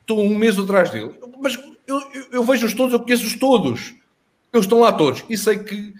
[0.00, 1.14] estou um mês atrás dele.
[1.40, 1.56] Mas
[1.86, 3.94] eu, eu, eu vejo-os todos, eu conheço-os todos.
[4.52, 5.24] Eles estão lá todos.
[5.28, 5.92] E sei que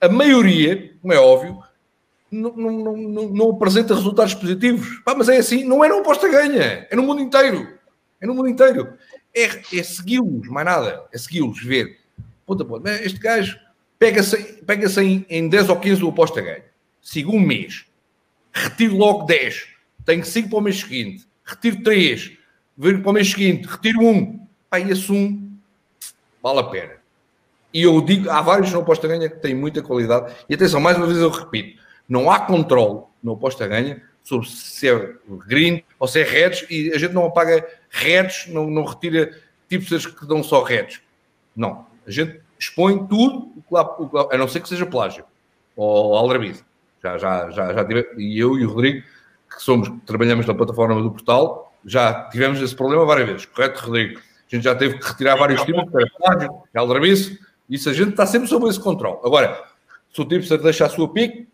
[0.00, 1.62] a maioria, como é óbvio,
[2.30, 5.00] não, não, não, não apresenta resultados positivos.
[5.04, 7.78] Pá, mas é assim, não é no posta ganha, é no mundo inteiro.
[8.20, 8.94] É no mundo inteiro.
[9.34, 11.04] É, é segui-los, mais nada.
[11.12, 11.98] É segui-los, ver.
[12.46, 12.90] Ponta, ponta.
[13.02, 13.58] Este gajo
[13.98, 16.73] pega-se pega em, em 10 ou 15 do aposta ganha
[17.04, 17.84] sigo um mês,
[18.50, 19.68] retiro logo 10,
[20.06, 22.32] tenho 5 para o mês seguinte, retiro 3,
[22.76, 25.56] venho para o mês seguinte, retiro 1, aí esse 1
[26.42, 26.92] vale a pena.
[27.72, 30.32] E eu digo, há vários no aposta ganha que têm muita qualidade.
[30.48, 34.88] E atenção, mais uma vez eu repito, não há controle no aposta ganha sobre se
[34.88, 35.14] é
[35.46, 39.38] green ou se é reds e a gente não apaga reds, não, não retira
[39.68, 41.02] tipos que dão só reds.
[41.54, 41.86] Não.
[42.06, 43.52] A gente expõe tudo,
[44.30, 45.24] a não ser que seja plágio
[45.76, 46.64] ou aldrabice.
[47.04, 49.04] Já, já, já, já tive, e eu e o Rodrigo,
[49.54, 54.18] que somos, trabalhamos na plataforma do portal, já tivemos esse problema várias vezes, correto, Rodrigo?
[54.18, 57.38] A gente já teve que retirar vários tipos, para plágio, aldrabice,
[57.68, 59.18] isso a gente está sempre sob esse controle.
[59.22, 59.62] Agora,
[60.10, 61.46] se o tipo deixa a sua pique,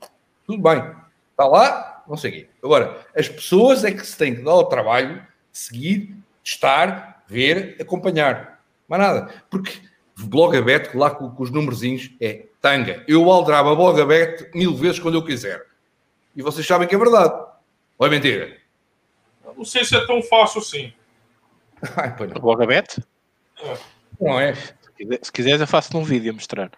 [0.47, 0.85] tudo bem,
[1.33, 2.49] está lá, não sei o quê.
[2.63, 5.17] Agora, as pessoas é que se têm que dar o trabalho
[5.51, 8.61] de seguir, estar, ver, acompanhar.
[8.87, 9.35] Mais nada.
[9.51, 9.81] Porque
[10.17, 13.05] blog aberto, lá com, com os numerozinhos, é tanga.
[13.09, 15.67] Eu aldrava blog aberto mil vezes quando eu quiser.
[16.35, 17.35] E vocês sabem que é verdade.
[17.99, 18.57] Ou é mentira?
[19.57, 20.93] Não sei se é tão fácil assim.
[21.97, 23.03] Ai, pô, blog aberto?
[23.63, 23.77] É.
[24.21, 24.55] Não é.
[25.23, 26.71] Se quiseres, eu faço num vídeo a mostrar.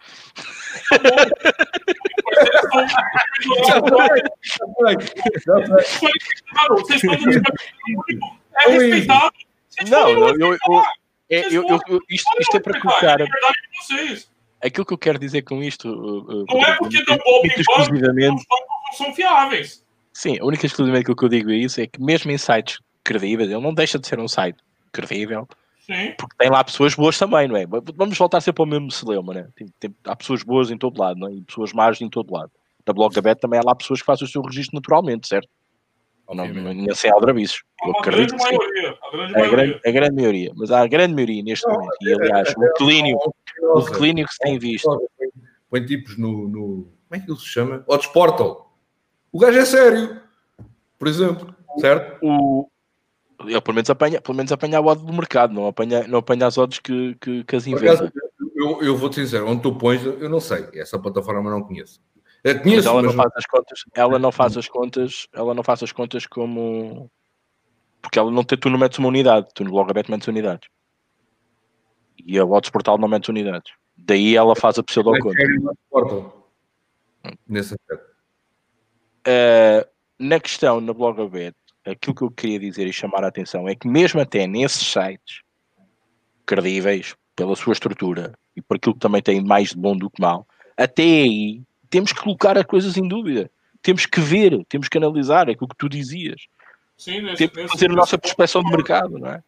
[8.55, 9.33] É respeitado.
[9.89, 10.83] Não, não, eu, eu,
[11.29, 13.19] é, eu, eu, isto, isto é para colocar.
[13.19, 13.25] É
[14.63, 15.87] Aquilo que eu quero dizer com isto.
[16.49, 18.45] Não é porque deu golpe exclusivamente...
[18.91, 19.83] os são fiáveis.
[20.13, 23.49] Sim, a única exclusivamente que eu digo é isso é que mesmo em sites credíveis,
[23.49, 24.57] ele não deixa de ser um site
[24.91, 25.47] credível,
[25.85, 26.13] Sim.
[26.17, 27.65] Porque tem lá pessoas boas também, não é?
[27.95, 29.47] Vamos voltar sempre ao mesmo celeuma, né?
[29.53, 31.33] Tem, tem, há pessoas boas em todo lado, não é?
[31.33, 32.51] E pessoas más em todo lado.
[32.85, 35.49] Da Blog da Bet também há lá pessoas que fazem o seu registro naturalmente, certo?
[36.29, 37.63] Não, não, não sei aldrabiço.
[37.85, 38.97] Eu a grande maioria.
[39.01, 39.51] A grande a maioria.
[39.51, 40.51] Grande, a grande maioria.
[40.55, 41.97] Mas há a grande maioria neste não, momento.
[42.01, 45.09] E aliás, é, o declínio, o declínio que se tem visto.
[45.69, 46.93] Põe tipos no, no.
[47.07, 47.83] Como é que ele se chama?
[47.87, 48.75] Odds Portal.
[49.31, 50.21] O gajo é sério.
[50.97, 51.55] Por exemplo.
[51.79, 52.19] Certo?
[52.23, 52.69] O,
[53.45, 56.47] ele pelo menos apanha, pelo menos apanha a odd do mercado, não apanha, não apanha
[56.47, 58.11] as odds que, que, que as inventa.
[58.55, 60.67] Eu, eu vou te dizer, onde tu pões, eu não sei.
[60.73, 61.99] Essa plataforma eu não conheço.
[62.43, 63.15] Eu conheço, mas ela mas...
[63.15, 67.09] não faz as contas, ela não faz as contas, ela não faz as contas como
[68.03, 70.67] porque ela não tem, tu não metes uma unidade, tu no Blogabet metes unidades.
[72.25, 73.73] E a Odds Portal não metes unidades.
[73.95, 76.33] Daí ela faz a pseudo conta.
[77.47, 78.13] Nesse aspecto.
[79.25, 79.87] Uh,
[80.19, 81.55] na questão na Blogabet,
[81.85, 85.41] aquilo que eu queria dizer e chamar a atenção é que mesmo até nesses sites
[86.45, 90.21] credíveis, pela sua estrutura e por aquilo que também tem mais de bom do que
[90.21, 90.47] mal,
[90.77, 93.49] até aí temos que colocar as coisas em dúvida.
[93.81, 96.47] Temos que ver, temos que analisar aquilo que tu dizias.
[96.97, 99.43] Sim, nesse, temos que fazer a nossa prospecção de mercado, não é?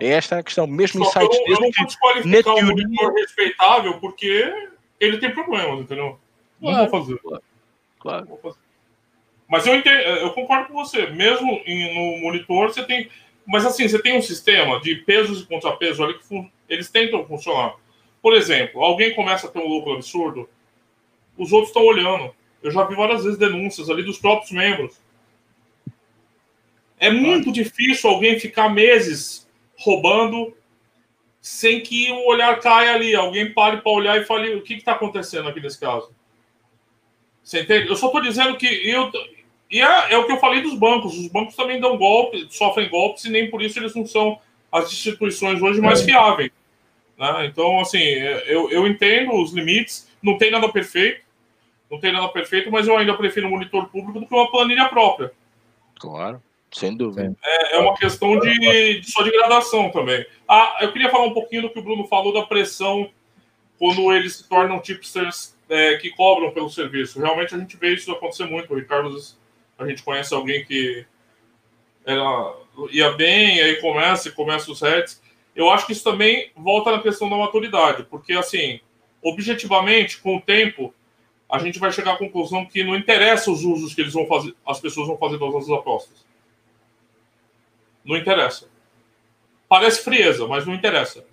[0.00, 2.86] É esta a questão, mesmo Só em sites eu, eu não vou desqualificar teoria...
[2.86, 4.70] um respeitável porque
[5.00, 6.18] ele tem problemas, entendeu?
[6.60, 7.18] Não claro, vou fazer.
[7.18, 7.42] Claro.
[8.00, 8.26] claro.
[8.26, 8.58] Vou fazer.
[9.48, 11.06] Mas eu, entendo, eu concordo com você.
[11.08, 13.08] Mesmo no monitor, você tem.
[13.46, 17.74] Mas assim, você tem um sistema de pesos e contrapesos ali que eles tentam funcionar.
[18.22, 20.48] Por exemplo, alguém começa a ter um lucro absurdo,
[21.36, 22.34] os outros estão olhando.
[22.62, 24.98] Eu já vi várias vezes denúncias ali dos próprios membros.
[26.98, 29.43] É muito difícil alguém ficar meses
[29.84, 30.56] roubando
[31.40, 33.14] sem que o olhar caia ali.
[33.14, 36.10] Alguém pare para olhar e fale o que está acontecendo aqui nesse caso.
[37.42, 37.88] Você entende?
[37.88, 39.12] Eu só estou dizendo que eu.
[39.70, 41.16] E é, é, o que eu falei dos bancos.
[41.16, 44.40] Os bancos também dão golpe, sofrem golpes e nem por isso eles não são
[44.72, 46.04] as instituições hoje mais é.
[46.04, 46.50] fiáveis.
[47.18, 47.46] Né?
[47.46, 50.08] Então, assim, eu, eu entendo os limites.
[50.22, 51.22] Não tem nada perfeito.
[51.90, 54.88] Não tem nada perfeito, mas eu ainda prefiro um monitor público do que uma planilha
[54.88, 55.30] própria.
[56.00, 56.42] Claro.
[56.74, 57.36] Sem dúvida.
[57.42, 60.26] É, é uma questão de, de, só de gradação também.
[60.48, 63.08] Ah, eu queria falar um pouquinho do que o Bruno falou da pressão
[63.78, 67.20] quando eles se tornam tipsters é, que cobram pelo serviço.
[67.20, 68.72] Realmente a gente vê isso acontecer muito.
[68.72, 69.16] O Ricardo,
[69.78, 71.06] a gente conhece alguém que
[72.04, 72.54] era,
[72.90, 75.22] ia bem, aí começa e começa os heads.
[75.54, 78.80] Eu acho que isso também volta na questão da maturidade, porque assim,
[79.22, 80.92] objetivamente, com o tempo,
[81.48, 84.52] a gente vai chegar à conclusão que não interessa os usos que eles vão fazer,
[84.66, 86.23] as pessoas vão fazer das nossas apostas.
[88.04, 88.68] Não interessa.
[89.68, 91.24] Parece frieza, mas não interessa.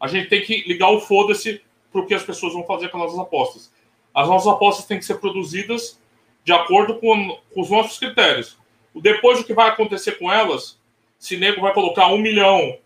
[0.00, 2.98] A gente tem que ligar o foda-se para o que as pessoas vão fazer com
[2.98, 3.72] as nossas apostas.
[4.14, 6.00] As nossas apostas têm que ser produzidas
[6.44, 8.56] de acordo com, com os nossos critérios.
[8.94, 10.78] Depois, o que vai acontecer com elas,
[11.18, 12.78] se nego vai colocar um milhão,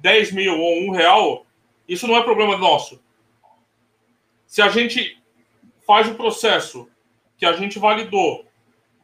[0.00, 1.46] dez mil ou um real,
[1.88, 3.00] isso não é problema nosso.
[4.46, 5.18] Se a gente
[5.86, 6.88] faz o processo
[7.36, 8.46] que a gente validou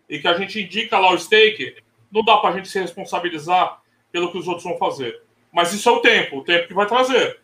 [0.08, 1.76] e que a gente indica lá o stake,
[2.10, 3.80] não dá para a gente se responsabilizar
[4.10, 5.22] pelo que os outros vão fazer.
[5.52, 7.40] Mas isso é o tempo, o tempo que vai trazer.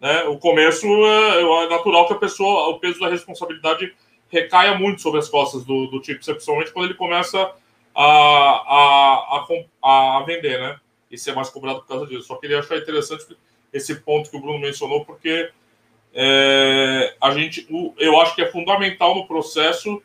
[0.00, 0.24] Né?
[0.24, 3.94] O começo é, é natural que a pessoa, o peso da responsabilidade
[4.28, 7.52] recaia muito sobre as costas do, do tipo, principalmente quando ele começa
[7.94, 9.46] a, a,
[9.82, 10.78] a, a, vender, né?
[11.10, 12.24] E ser mais cobrado por causa disso.
[12.24, 13.24] Só queria achar interessante
[13.72, 15.50] esse ponto que o Bruno mencionou, porque
[16.12, 17.66] é, a gente,
[17.98, 20.02] eu acho que é fundamental no processo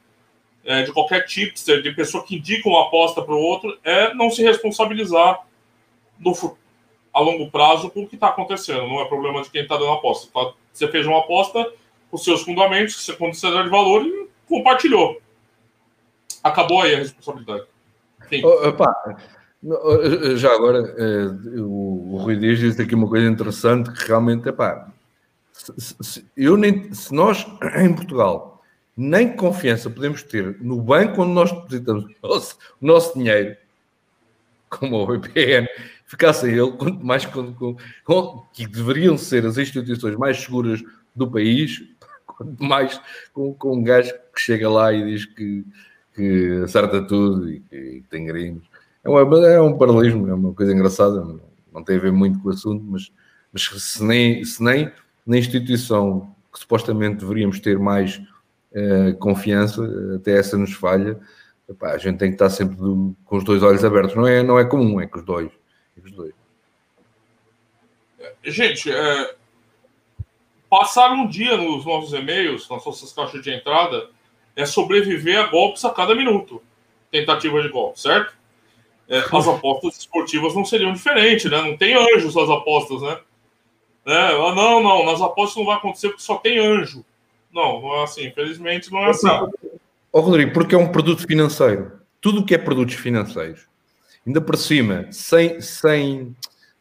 [0.64, 4.30] é, de qualquer tipster, de pessoa que indica uma aposta para o outro, é não
[4.30, 5.46] se responsabilizar
[6.20, 6.58] no,
[7.14, 8.88] a longo prazo com o que está acontecendo.
[8.88, 10.30] Não é problema de quem está dando aposta.
[10.34, 10.54] Tá?
[10.72, 11.72] Você fez uma aposta
[12.10, 15.22] com seus fundamentos, você considera de valor e compartilhou.
[16.44, 17.64] Acabou aí a responsabilidade.
[18.44, 19.18] Opa,
[20.38, 24.92] já agora, é, o, Rui Dias disse aqui uma coisa interessante que realmente, epá,
[25.52, 26.58] se, se, eu
[26.94, 27.46] se nós
[27.78, 28.51] em Portugal
[28.96, 33.56] nem confiança podemos ter no banco onde nós depositamos o nosso, o nosso dinheiro,
[34.70, 35.68] como o BPN,
[36.06, 40.84] ficasse ele, quanto mais com, que deveriam ser as instituições mais seguras
[41.16, 41.84] do país,
[42.26, 43.02] quanto mais
[43.34, 45.66] com, com um gajo que chega lá e diz que,
[46.14, 48.70] que acerta tudo e que, tem gringos.
[49.04, 51.26] É, uma, é um paralelismo, é uma coisa engraçada,
[51.72, 53.12] não tem a ver muito com o assunto, mas,
[53.52, 54.92] mas se, nem, se nem
[55.26, 58.22] na instituição que supostamente deveríamos ter mais
[58.74, 59.82] uh, confiança,
[60.16, 61.20] até essa nos falha.
[61.70, 64.16] Epá, a gente tem que estar sempre do, com os dois olhos abertos.
[64.16, 65.52] Não é, não é comum, é com os dois.
[65.98, 66.34] É com os dois.
[68.44, 69.36] Gente, é,
[70.70, 74.10] passar um dia nos nossos e-mails, nas nossas caixas de entrada,
[74.56, 76.62] é sobreviver a golpes a cada minuto.
[77.12, 78.36] Tentativa de golpe, certo?
[79.12, 81.62] é, as apostas esportivas não seriam diferentes, né?
[81.62, 83.20] Não tem anjos as apostas, né?
[84.06, 87.06] É, não, não, nas apostas não vai acontecer porque só tem anjo.
[87.54, 88.28] Não, não é assim.
[88.28, 89.28] Infelizmente, não é assim.
[90.12, 91.92] Ô, Rodrigo, porque é um produto financeiro.
[92.20, 93.68] Tudo o que é produtos financeiros,
[94.26, 96.36] ainda por cima, sem, sem,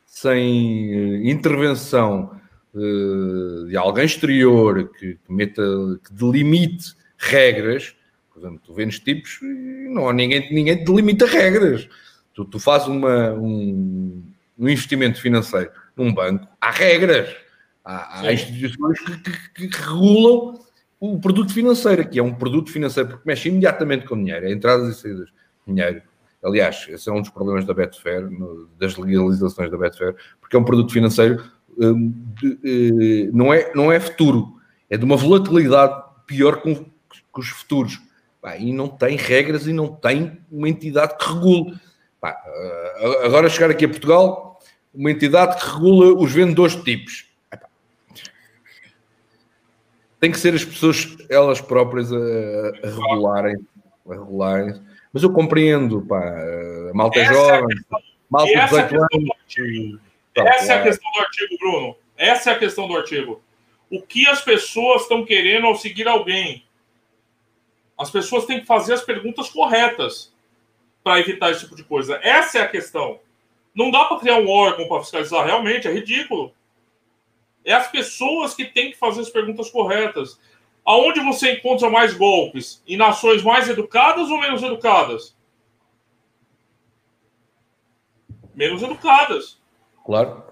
[0.05, 2.39] sem eh, intervenção
[2.75, 5.63] uh, de alguém exterior que, que, meta,
[6.05, 7.95] que delimite regras,
[8.33, 9.39] por exemplo, tu vês tipos
[9.91, 11.89] não há ninguém, ninguém delimita regras.
[12.35, 14.23] Tu, tu fazes uma, um,
[14.59, 17.29] um investimento financeiro num banco, há regras.
[17.85, 20.61] Há, há instituições que, que, que, regulam
[20.99, 24.97] o produto financeiro, que é um produto financeiro, porque mexe imediatamente com dinheiro, é entradas
[24.97, 25.35] e saídas de
[25.67, 26.03] dinheiro.
[26.43, 30.59] Aliás, esse é um dos problemas da Betfair, no, das legalizações da Betfair, porque é
[30.59, 31.43] um produto financeiro,
[31.79, 34.57] um, de, uh, não, é, não é futuro,
[34.89, 37.99] é de uma volatilidade pior que, que os futuros.
[38.41, 41.79] Pá, e não tem regras e não tem uma entidade que regule.
[42.21, 44.59] Pá, uh, agora chegar aqui a Portugal,
[44.95, 47.30] uma entidade que regula os vendedores de tipos
[50.21, 53.57] tem que ser as pessoas elas próprias a, a regularem,
[54.07, 54.81] a regularem.
[55.13, 57.97] Mas eu compreendo, pá, a malta essa jovem, é
[58.29, 60.01] malta de 18 anos.
[60.37, 61.97] Essa é a questão do artigo, Bruno.
[62.17, 63.43] Essa é a questão do artigo.
[63.91, 66.65] O que as pessoas estão querendo ao seguir alguém?
[67.99, 70.33] As pessoas têm que fazer as perguntas corretas
[71.03, 72.21] para evitar esse tipo de coisa.
[72.23, 73.19] Essa é a questão.
[73.75, 76.53] Não dá para criar um órgão para fiscalizar, realmente, é ridículo.
[77.65, 80.41] É as pessoas que têm que fazer as perguntas corretas.
[80.85, 82.83] Aonde você encontra mais golpes?
[82.87, 85.37] Em nações mais educadas ou menos educadas?
[88.55, 89.61] Menos educadas.
[90.05, 90.43] Claro.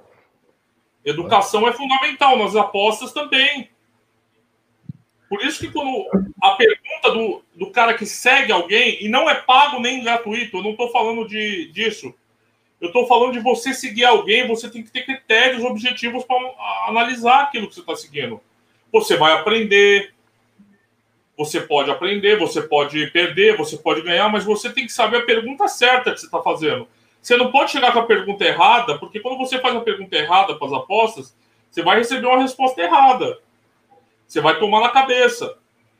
[1.04, 3.70] Educação é fundamental, nas apostas também.
[5.28, 6.06] Por isso que quando
[6.42, 10.62] a pergunta do, do cara que segue alguém, e não é pago nem gratuito, eu
[10.62, 12.14] não estou falando de, disso.
[12.80, 16.36] Eu estou falando de você seguir alguém, você tem que ter critérios objetivos para
[16.86, 18.40] analisar aquilo que você está seguindo.
[18.92, 20.14] Você vai aprender,
[21.36, 25.26] você pode aprender, você pode perder, você pode ganhar, mas você tem que saber a
[25.26, 26.88] pergunta certa que você está fazendo.
[27.20, 30.54] Você não pode chegar com a pergunta errada, porque quando você faz a pergunta errada
[30.54, 31.36] para as apostas,
[31.70, 33.38] você vai receber uma resposta errada.
[34.26, 35.56] Você vai tomar na cabeça.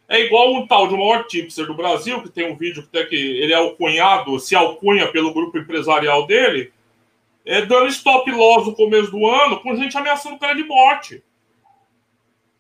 [0.09, 3.05] É igual um tal de um maior tipster do Brasil, que tem um vídeo que,
[3.05, 6.73] que ele é o cunhado, se alcunha pelo grupo empresarial dele,
[7.45, 11.23] é, dando stop loss no começo do ano, com gente ameaçando o cara de morte.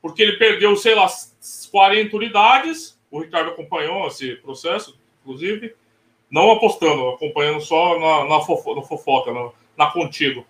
[0.03, 1.07] Porque ele perdeu, sei lá,
[1.71, 2.99] 40 unidades.
[3.11, 5.75] O Ricardo acompanhou esse processo, inclusive.
[6.31, 10.47] Não apostando, acompanhando só na, na, fofo, na fofoca, na, na contigo.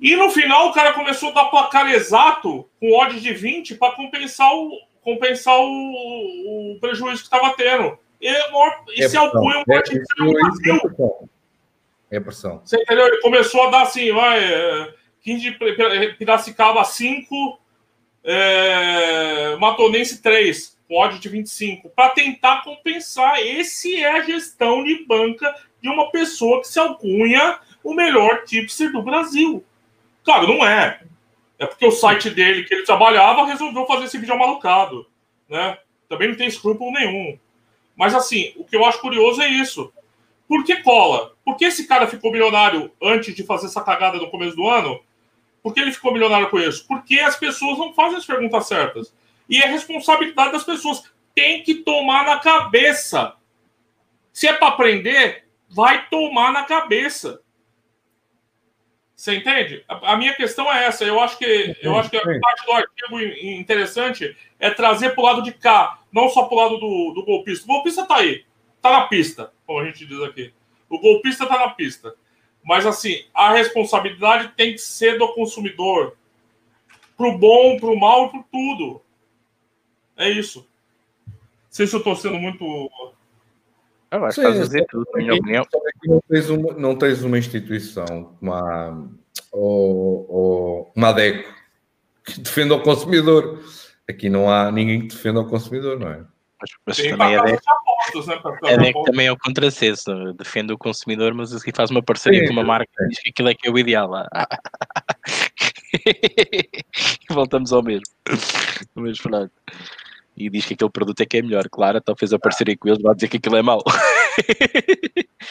[0.00, 3.94] E no final o cara começou a dar placar exato com odds de 20 para
[3.94, 4.70] compensar o,
[5.06, 7.96] compensar o, o prejuízo que estava tendo.
[8.20, 9.76] E, e é se alpunha um é,
[12.10, 12.60] é, é pressão.
[12.64, 13.06] Você entendeu?
[13.06, 14.92] Ele começou a dar assim, vai.
[15.22, 17.60] 15 é, de Piracicaba 5,
[18.24, 23.38] é, Matonense 3, com de 25, para tentar compensar.
[23.38, 28.90] Esse é a gestão de banca de uma pessoa que se alcunha o melhor tipster
[28.90, 29.64] do Brasil.
[30.24, 31.00] Claro, não é.
[31.58, 35.06] É porque o site dele, que ele trabalhava, resolveu fazer esse vídeo amalucado.
[35.48, 35.78] Né?
[36.08, 37.38] Também não tem escrúpulo nenhum.
[37.96, 39.92] Mas, assim, o que eu acho curioso é isso.
[40.46, 41.34] Por que cola?
[41.44, 45.00] Por que esse cara ficou milionário antes de fazer essa cagada no começo do ano?
[45.62, 46.86] Por que ele ficou milionário com isso?
[46.86, 49.12] Porque as pessoas não fazem as perguntas certas.
[49.48, 51.02] E é responsabilidade das pessoas.
[51.34, 53.34] Tem que tomar na cabeça.
[54.32, 57.40] Se é para aprender, vai tomar na cabeça.
[59.16, 59.82] Você entende?
[59.88, 61.02] A, a, minha questão é essa.
[61.02, 65.24] Eu acho que eu acho que a parte do artigo interessante é trazer para o
[65.24, 67.64] lado de cá, não só para o lado do, do golpista.
[67.64, 68.44] O golpista está aí,
[68.76, 70.52] está na pista, como a gente diz aqui.
[70.90, 72.14] O golpista está na pista.
[72.62, 76.14] Mas assim, a responsabilidade tem que ser do consumidor.
[77.16, 79.00] Pro bom, pro mal, pro tudo.
[80.14, 80.68] É isso.
[81.26, 81.34] Não
[81.70, 82.90] sei se eu estou sendo muito
[84.16, 85.66] eu acho que estás a dizer tudo, na minha opinião.
[86.04, 89.08] Não tens uma, não tens uma instituição, uma,
[89.52, 91.52] ou, ou uma ADECO,
[92.24, 93.62] que defenda o consumidor.
[94.08, 96.24] Aqui não há ninguém que defenda o consumidor, não é?
[96.60, 97.60] Mas, mas também a DEC,
[98.26, 98.40] né,
[98.72, 102.46] a DEC também é o contrassenso, defende o consumidor, mas aqui faz uma parceria Sim,
[102.46, 104.10] com uma marca que diz que aquilo é que é o ideal.
[106.06, 108.04] e voltamos ao mesmo.
[108.94, 109.52] Mas pronto
[110.36, 111.68] e diz que aquele produto é que é melhor.
[111.70, 113.82] Claro, então fez a parceria com eles, vai dizer que aquilo é mau.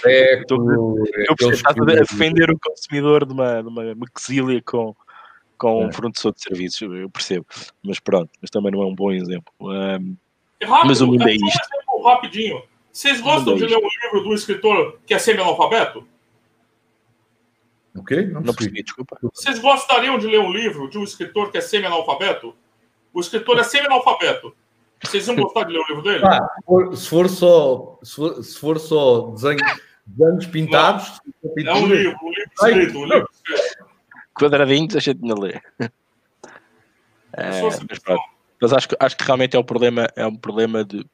[0.06, 0.60] É, estou,
[1.08, 4.96] eu percebo, a defender o consumidor de uma, de uma maxília com,
[5.58, 5.88] com é.
[5.88, 7.46] um fornecedor de serviços, eu percebo.
[7.84, 9.52] Mas pronto, mas também não é um bom exemplo.
[9.60, 10.16] Um,
[10.62, 11.68] Rápido, mas o mundo é, é isto.
[11.94, 12.62] Um rapidinho.
[12.92, 16.08] Vocês gostam de ler um livro do escritor que é semi-analfabeto?
[17.96, 18.22] O quê?
[18.22, 19.18] Não, não percebi, desculpa.
[19.34, 22.56] Vocês gostariam de ler um livro de um escritor que é semi-analfabeto?
[23.14, 24.56] O escritor é semi-analfabeto.
[25.04, 26.26] Vocês iam gostar de ler o livro dele?
[26.26, 29.60] Ah, se for só, se for, se for só desenho,
[30.06, 31.20] desenhos pintados.
[31.44, 33.86] Não, é um livro, um livro escrito, um livro escrito.
[34.34, 35.62] Quadradinhos a gente não lê.
[37.38, 37.80] É, mas,
[38.62, 41.06] mas acho, que, acho que realmente é um problema, é um problema de.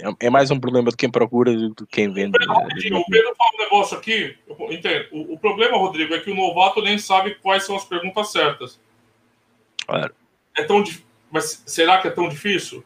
[0.00, 2.36] É, é mais um problema de quem procura do que quem vende.
[2.36, 4.36] O Pedro, o Pedro fala um negócio aqui.
[4.70, 5.08] Entendo.
[5.12, 8.80] O, o, problema, Rodrigo, é que o novato nem sabe quais são as perguntas certas.
[9.86, 10.14] Claro.
[10.56, 10.82] É tão,
[11.30, 12.84] mas será que é tão difícil?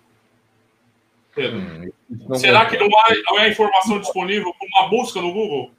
[1.37, 1.59] Pedro?
[1.59, 5.71] Hum, será que não há, não há informação disponível com uma busca no Google?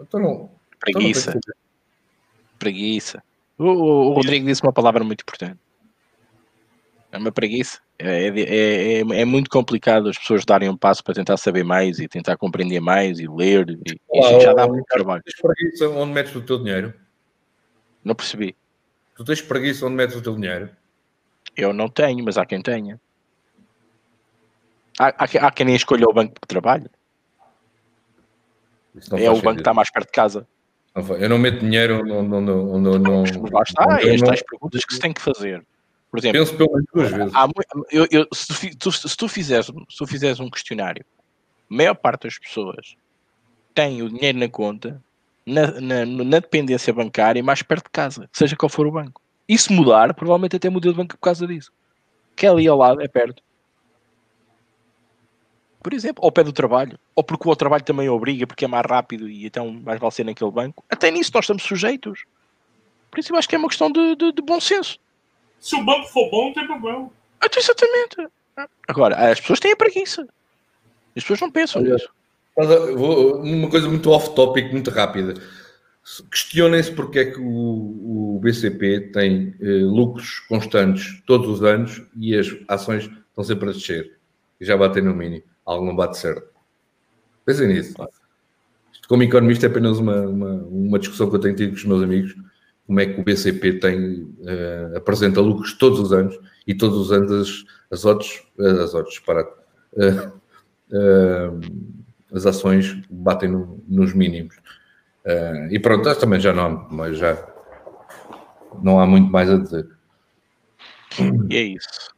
[0.00, 0.50] Então não.
[0.80, 1.38] Preguiça.
[2.58, 3.22] Preguiça.
[3.56, 5.60] O, o, o Rodrigo disse uma palavra muito importante.
[7.12, 7.78] É uma preguiça.
[7.96, 12.00] É, é, é, é, muito complicado as pessoas darem um passo para tentar saber mais
[12.00, 13.70] e tentar compreender mais e ler.
[13.86, 15.22] E, Olá, já dá muito trabalho.
[15.22, 16.92] Tens preguiça onde metes o teu dinheiro?
[18.02, 18.56] Não percebi.
[19.14, 20.68] Tu tens preguiça onde metes o teu dinheiro?
[21.56, 23.00] Eu não tenho, mas há quem tenha.
[24.98, 26.90] Há, há, há quem nem escolha o banco que trabalha.
[29.12, 30.46] É o banco que está mais perto de casa.
[31.18, 33.24] Eu não meto dinheiro onde não.
[33.50, 35.64] lá está, é estas perguntas que se tem que fazer.
[36.08, 37.34] Por exemplo, Penso pelo menos duas vezes.
[37.34, 37.48] Há,
[37.90, 41.04] eu, eu, se, tu, se, tu fizeres, se tu fizeres um questionário,
[41.68, 42.96] a maior parte das pessoas
[43.74, 45.02] tem o dinheiro na conta,
[45.44, 49.20] na, na, na, dependência bancária, mais perto de casa, seja qual for o banco.
[49.48, 51.72] E se mudar, provavelmente até muda de banco por causa disso.
[52.36, 53.42] Que é ali ao lado, é perto.
[55.84, 58.86] Por exemplo, ao pé do trabalho, ou porque o trabalho também obriga, porque é mais
[58.88, 60.82] rápido e então mais vale ser naquele banco.
[60.88, 62.24] Até nisso nós estamos sujeitos.
[63.10, 64.98] Por isso eu acho que é uma questão de, de, de bom senso.
[65.60, 67.10] Se o banco for bom, não tem problema.
[67.36, 68.32] Então, exatamente.
[68.88, 70.26] Agora, as pessoas têm a preguiça.
[71.14, 72.08] As pessoas não pensam nisso.
[72.96, 75.34] Vou, uma coisa muito off-topic, muito rápida.
[76.30, 82.34] Questionem-se porque é que o, o BCP tem eh, lucros constantes todos os anos e
[82.34, 84.16] as ações estão sempre a descer.
[84.58, 85.44] E já batem no mínimo.
[85.64, 86.48] Algo não bate certo.
[87.44, 87.94] Pensem nisso.
[88.92, 91.84] Isto, como economista, é apenas uma, uma, uma discussão que eu tenho tido com os
[91.84, 92.34] meus amigos
[92.86, 97.12] como é que o BCP tem, uh, apresenta lucros todos os anos e todos os
[97.12, 100.40] anos as, as odds, eh, as odds, para, uh,
[100.90, 101.60] uh,
[102.32, 104.56] as ações batem no, nos mínimos.
[105.70, 107.46] e pronto, também já não, mas já
[108.82, 109.88] não há muito mais a dizer.
[111.48, 112.13] E é isso.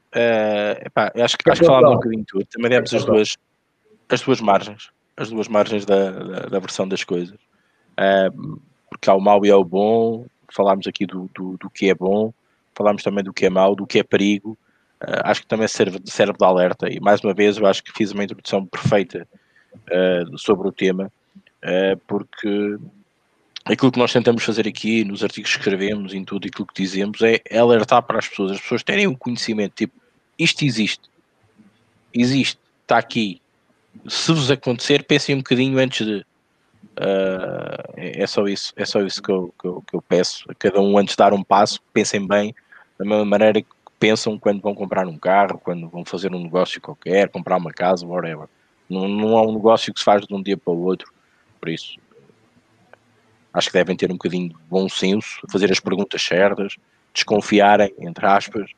[0.84, 2.47] Epá, acho que, acho que falámos um bocadinho de tudo.
[2.47, 3.36] Também demos as duas,
[4.09, 7.38] as duas margens, as duas margens da, da, da versão das coisas.
[8.90, 11.94] porque há o mau e há o bom, falámos aqui do, do, do, que é
[11.94, 12.32] bom,
[12.74, 14.56] falámos também do que é mau, do que é perigo.
[15.02, 17.93] Uh, acho que também serve, serve de alerta e mais uma vez eu acho que
[17.93, 19.28] fiz uma introdução perfeita
[19.74, 21.12] uh, sobre o tema,
[21.62, 22.78] uh, porque
[23.66, 27.20] aquilo que nós tentamos fazer aqui nos artigos que escrevemos, em tudo aquilo que dizemos,
[27.20, 29.94] é, é alertar para as pessoas, as pessoas terem um conhecimento, tipo,
[30.39, 31.09] isto existe,
[32.13, 33.41] existe, está aqui.
[34.09, 36.27] Se vos acontecer, pensem um bocadinho antes de
[36.99, 40.47] Uh, é só isso, é só isso que eu, que eu, que, eu, peço.
[40.59, 42.55] Cada um antes de dar um passo, pensem bem
[42.99, 43.69] da mesma maneira que
[43.99, 48.07] pensam quando vão comprar um carro, quando vão fazer um negócio qualquer, comprar uma casa,
[48.07, 48.49] whatever.
[48.89, 51.13] Não, não é um negócio que se faz de um dia para o outro,
[51.61, 51.99] por isso
[53.53, 56.77] acho que devem ter um bocadinho de bom senso, fazer as perguntas certas,
[57.13, 58.71] desconfiarem, entre aspas,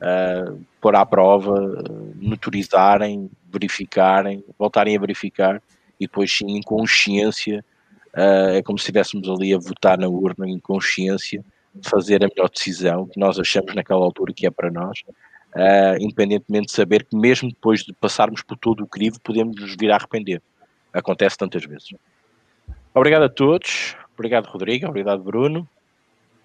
[0.00, 1.82] uh, pôr à prova,
[2.16, 5.62] notorizarem, verificarem, voltarem a verificar
[5.98, 7.64] e depois sim em consciência,
[8.14, 11.44] uh, é como se estivéssemos ali a votar na urna em consciência,
[11.82, 15.02] fazer a melhor decisão que nós achamos naquela altura que é para nós,
[15.54, 19.76] uh, independentemente de saber que mesmo depois de passarmos por todo o crivo podemos nos
[19.76, 20.42] vir a arrepender.
[20.92, 21.94] Acontece tantas vezes.
[22.92, 25.68] Obrigado a todos, obrigado Rodrigo, obrigado Bruno.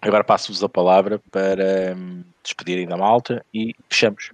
[0.05, 4.31] Agora passo-vos a palavra para um, despedirem da malta e fechamos.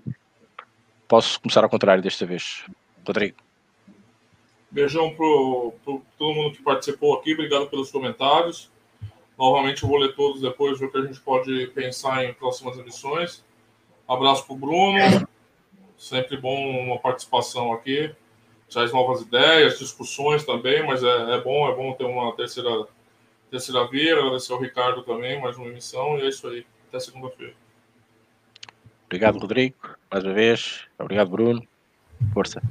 [1.07, 2.65] Posso começar ao contrário desta vez.
[3.07, 3.37] Rodrigo.
[4.69, 5.25] Beijão para
[6.17, 7.33] todo mundo que participou aqui.
[7.33, 8.69] Obrigado pelos comentários.
[9.37, 12.77] Novamente, eu vou ler todos depois, ver o que a gente pode pensar em próximas
[12.77, 13.41] emissões.
[14.05, 15.27] Abraço para o Bruno.
[15.97, 18.13] Sempre bom uma participação aqui.
[18.69, 22.87] Traz novas ideias, discussões também, mas é, é bom, é bom ter uma terceira,
[23.51, 24.17] terceira via.
[24.17, 26.17] Agradecer ao Ricardo também, mais uma emissão.
[26.17, 26.65] E é isso aí.
[26.87, 27.53] Até segunda-feira.
[29.05, 29.75] Obrigado, Rodrigo,
[30.09, 30.87] mais uma vez.
[30.97, 31.61] Obrigado, Bruno.
[32.33, 32.61] Força.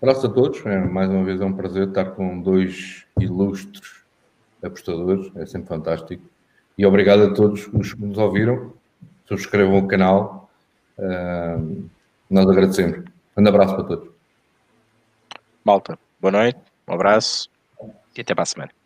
[0.00, 0.64] Abraço a todos.
[0.66, 4.04] É, mais uma vez é um prazer estar com dois ilustres
[4.62, 5.32] apostadores.
[5.36, 6.22] É sempre fantástico.
[6.76, 8.74] E obrigado a todos os que nos ouviram.
[9.26, 10.50] Subscrevam o canal.
[10.98, 11.88] Uh,
[12.28, 13.04] nós agradecemos.
[13.36, 14.10] Um abraço para todos.
[15.64, 17.50] Malta, boa noite, um abraço
[18.16, 18.77] e até para a semana.